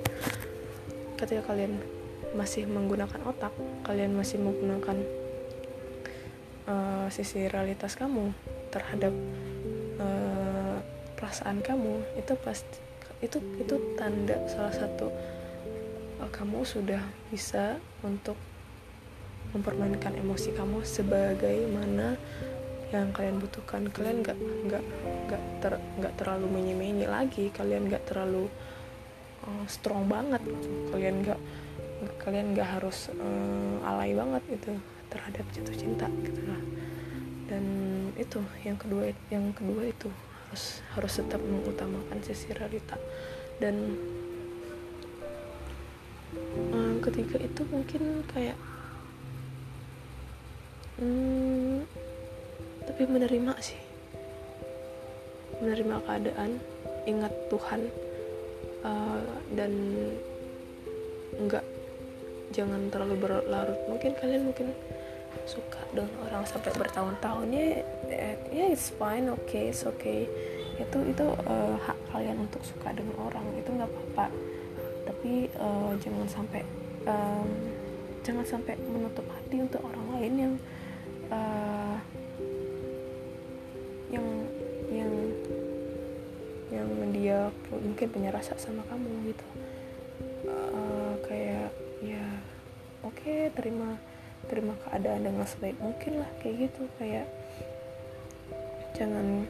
ketika 1.21 1.53
kalian 1.53 1.81
masih 2.37 2.69
menggunakan 2.69 3.21
otak 3.25 3.53
kalian 3.89 4.13
masih 4.13 4.37
menggunakan 4.37 4.97
uh, 6.69 7.09
sisi 7.09 7.49
realitas 7.49 7.97
kamu 7.97 8.37
terhadap 8.69 9.13
uh, 9.97 10.77
perasaan 11.17 11.65
kamu 11.65 12.05
itu 12.21 12.37
pasti 12.45 12.79
itu 13.25 13.41
itu 13.59 13.75
tanda 13.99 14.37
salah 14.47 14.71
satu 14.71 15.11
kamu 16.31 16.65
sudah 16.65 17.03
bisa 17.33 17.81
untuk 18.05 18.37
mempermainkan 19.53 20.13
emosi 20.17 20.53
kamu 20.53 20.85
sebagaimana 20.85 22.21
yang 22.89 23.13
kalian 23.13 23.37
butuhkan 23.41 23.89
kalian 23.93 24.25
nggak 24.25 24.39
nggak 24.39 24.85
nggak 25.29 25.43
ter 25.61 25.73
nggak 26.01 26.15
terlalu 26.17 26.47
menye 26.49 27.05
lagi 27.05 27.53
kalian 27.53 27.89
nggak 27.89 28.05
terlalu 28.09 28.49
uh, 29.45 29.65
strong 29.69 30.09
banget 30.09 30.41
kalian 30.89 31.21
nggak 31.21 31.41
kalian 32.23 32.57
nggak 32.57 32.69
harus 32.81 33.13
uh, 33.13 33.89
alay 33.89 34.17
banget 34.17 34.41
gitu 34.49 34.73
terhadap 35.09 35.45
jatuh 35.53 35.77
cinta 35.77 36.07
gitu. 36.25 36.41
Lah 36.49 36.63
dan 37.49 37.65
itu 38.21 38.41
yang 38.65 38.77
kedua 38.77 39.13
yang 39.33 39.53
kedua 39.57 39.89
itu 39.89 40.09
harus 40.49 40.81
harus 40.97 41.13
tetap 41.17 41.41
mengutamakan 41.41 42.21
sisi 42.25 42.53
realita 42.53 42.97
dan 43.61 43.97
um, 46.99 47.05
ketiga 47.07 47.37
itu 47.39 47.63
mungkin 47.71 48.03
kayak 48.35 48.59
hmm, 50.99 51.87
tapi 52.91 53.03
menerima 53.07 53.55
sih. 53.63 53.79
Menerima 55.63 56.03
keadaan 56.03 56.59
ingat 57.07 57.31
Tuhan 57.47 57.81
uh, 58.83 59.23
dan 59.55 59.73
enggak 61.39 61.63
jangan 62.51 62.91
terlalu 62.91 63.17
berlarut. 63.23 63.79
Mungkin 63.87 64.19
kalian 64.19 64.51
mungkin 64.51 64.75
suka 65.47 65.81
dengan 65.95 66.13
orang 66.27 66.43
sampai 66.43 66.75
bertahun-tahun. 66.75 67.47
Ya 67.55 67.87
ya 68.51 68.65
it's 68.75 68.91
fine 68.91 69.31
oke 69.31 69.47
okay, 69.47 69.71
it's 69.71 69.87
okay. 69.87 70.27
Itu 70.79 70.99
itu 71.07 71.27
uh, 71.47 71.79
hak 71.79 71.99
kalian 72.11 72.43
untuk 72.43 72.63
suka 72.67 72.91
dengan 72.91 73.15
orang 73.23 73.47
itu 73.55 73.71
nggak 73.71 73.87
apa-apa. 73.87 74.27
Tapi 75.07 75.51
uh, 75.59 75.93
jangan 76.03 76.27
sampai 76.27 76.63
um, 77.07 77.49
jangan 78.25 78.45
sampai 78.47 78.75
menutup 78.81 79.25
hati 79.31 79.63
untuk 79.63 79.81
orang 79.85 80.07
lain 80.19 80.35
yang 80.37 80.55
uh, 81.31 81.97
yang 84.09 84.27
yang 84.89 85.13
yang 86.69 86.89
dia 87.13 87.39
mungkin 87.73 88.09
punya 88.09 88.31
rasa 88.33 88.57
sama 88.57 88.85
kamu 88.89 89.33
gitu. 89.33 89.47
Uh, 90.49 91.13
kayak 91.29 91.73
ya 92.01 92.25
oke 93.05 93.17
okay, 93.17 93.53
terima 93.53 94.01
terima 94.49 94.73
keadaan 94.87 95.29
dengan 95.29 95.45
sebaik 95.45 95.77
mungkin 95.81 96.25
lah 96.25 96.31
kayak 96.41 96.69
gitu. 96.69 96.89
Kayak 96.97 97.27
jangan 98.97 99.47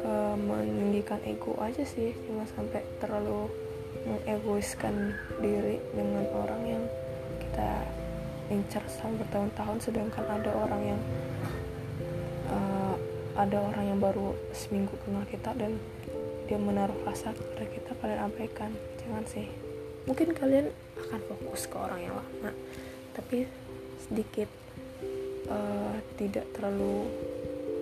uh, 0.00 0.36
meninggikan 0.36 1.20
ego 1.28 1.56
aja 1.60 1.84
sih 1.84 2.14
jangan 2.28 2.48
sampai 2.56 2.82
terlalu 3.02 3.50
mengegoiskan 4.02 5.14
diri 5.38 5.78
dengan 5.94 6.26
orang 6.34 6.62
yang 6.66 6.84
kita 7.38 7.86
incar 8.50 8.82
selama 8.90 9.22
bertahun-tahun 9.24 9.78
sedangkan 9.80 10.24
ada 10.26 10.50
orang 10.52 10.82
yang 10.82 11.00
uh, 12.50 12.94
ada 13.38 13.56
orang 13.62 13.84
yang 13.94 13.98
baru 14.02 14.36
seminggu 14.52 14.92
kenal 15.06 15.24
kita 15.30 15.54
dan 15.56 15.78
dia 16.50 16.58
menaruh 16.58 16.98
rasa 17.06 17.32
kepada 17.32 17.64
kita 17.70 17.90
kalian 18.02 18.20
abaikan. 18.28 18.70
Jangan 19.00 19.24
sih. 19.30 19.46
Mungkin 20.04 20.34
kalian 20.34 20.66
akan 20.98 21.20
fokus 21.30 21.70
ke 21.70 21.76
orang 21.78 22.00
yang 22.02 22.14
lama 22.18 22.50
tapi 23.12 23.46
sedikit 24.02 24.50
uh, 25.46 25.94
tidak 26.18 26.44
terlalu 26.52 27.06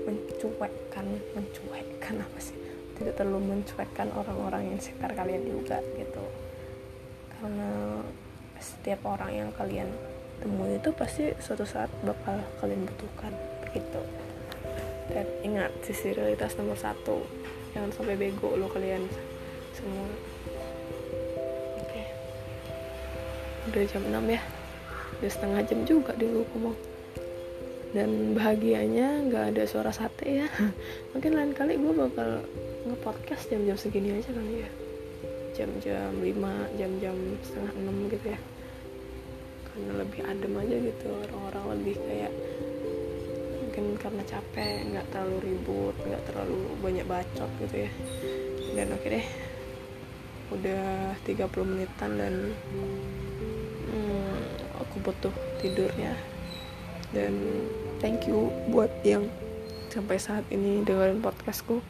mencuekkan. 0.05 1.07
Mencuekkan 1.33 2.15
apa 2.21 2.39
sih 2.39 2.60
tidak 3.01 3.17
terlalu 3.17 3.57
mencuekkan 3.57 4.13
orang-orang 4.13 4.77
yang 4.77 4.79
sekitar 4.79 5.17
kalian 5.17 5.49
juga 5.49 5.81
gitu. 5.97 6.25
Karena 7.41 8.05
setiap 8.61 9.01
orang 9.09 9.33
yang 9.33 9.51
kalian 9.57 9.89
temui 10.45 10.77
itu 10.77 10.93
pasti 10.93 11.33
suatu 11.41 11.65
saat 11.65 11.89
bakal 12.05 12.45
kalian 12.61 12.85
butuhkan 12.85 13.33
begitu 13.65 14.01
dan 15.11 15.27
ingat 15.43 15.71
sisi 15.83 16.15
realitas 16.15 16.55
nomor 16.57 16.79
satu 16.79 17.21
jangan 17.75 17.91
sampai 17.93 18.15
bego 18.19 18.55
lo 18.55 18.67
kalian 18.71 19.07
semua. 19.75 20.07
Oke. 21.79 22.03
Udah 23.71 23.83
jam 23.87 24.03
6 24.03 24.17
ya. 24.27 24.43
Udah 25.21 25.31
setengah 25.31 25.61
jam 25.67 25.81
juga 25.87 26.13
dulu 26.19 26.43
ngomong 26.55 26.77
dan 27.91 28.39
bahagianya 28.39 29.27
nggak 29.31 29.45
ada 29.55 29.63
suara 29.67 29.91
sate 29.95 30.47
ya. 30.47 30.49
Mungkin 31.15 31.33
lain 31.35 31.53
kali 31.55 31.79
gue 31.79 31.95
bakal 31.95 32.43
nge-podcast 32.87 33.53
jam-jam 33.53 33.77
segini 33.77 34.17
aja 34.17 34.31
kali 34.33 34.65
ya. 34.65 34.71
Jam-jam 35.57 36.13
5 36.17 36.79
jam-jam 36.81 37.17
setengah 37.45 37.73
6 37.77 38.13
gitu 38.15 38.27
ya. 38.33 38.41
Karena 39.71 39.93
lebih 40.01 40.21
adem 40.25 40.53
aja 40.57 40.77
gitu 40.81 41.09
orang-orang 41.29 41.65
lebih 41.79 41.97
kayak 42.01 42.33
mungkin 43.61 43.85
karena 44.01 44.23
capek 44.27 44.77
nggak 44.91 45.07
terlalu 45.15 45.37
ribut 45.47 45.95
nggak 46.03 46.23
terlalu 46.27 46.59
banyak 46.81 47.07
bacot 47.07 47.51
gitu 47.63 47.77
ya. 47.87 47.91
Dan 48.75 48.95
oke 48.97 49.07
deh 49.07 49.27
udah 50.51 51.15
30 51.23 51.47
menitan 51.63 52.11
dan 52.19 52.35
hmm, 53.87 54.39
aku 54.83 54.99
butuh 54.99 55.35
tidur 55.63 55.91
ya 55.95 56.15
dan 57.15 57.35
thank 58.03 58.27
you 58.27 58.51
buat 58.71 58.91
yang 59.07 59.27
sampai 59.91 60.19
saat 60.19 60.47
ini 60.51 60.83
dengerin 60.83 61.23
podcastku 61.23 61.83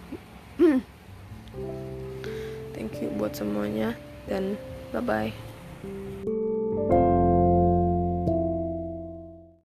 thank 2.77 3.01
you 3.01 3.09
buat 3.17 3.33
semuanya 3.37 3.97
dan 4.29 4.57
bye 4.93 5.01
bye 5.03 5.33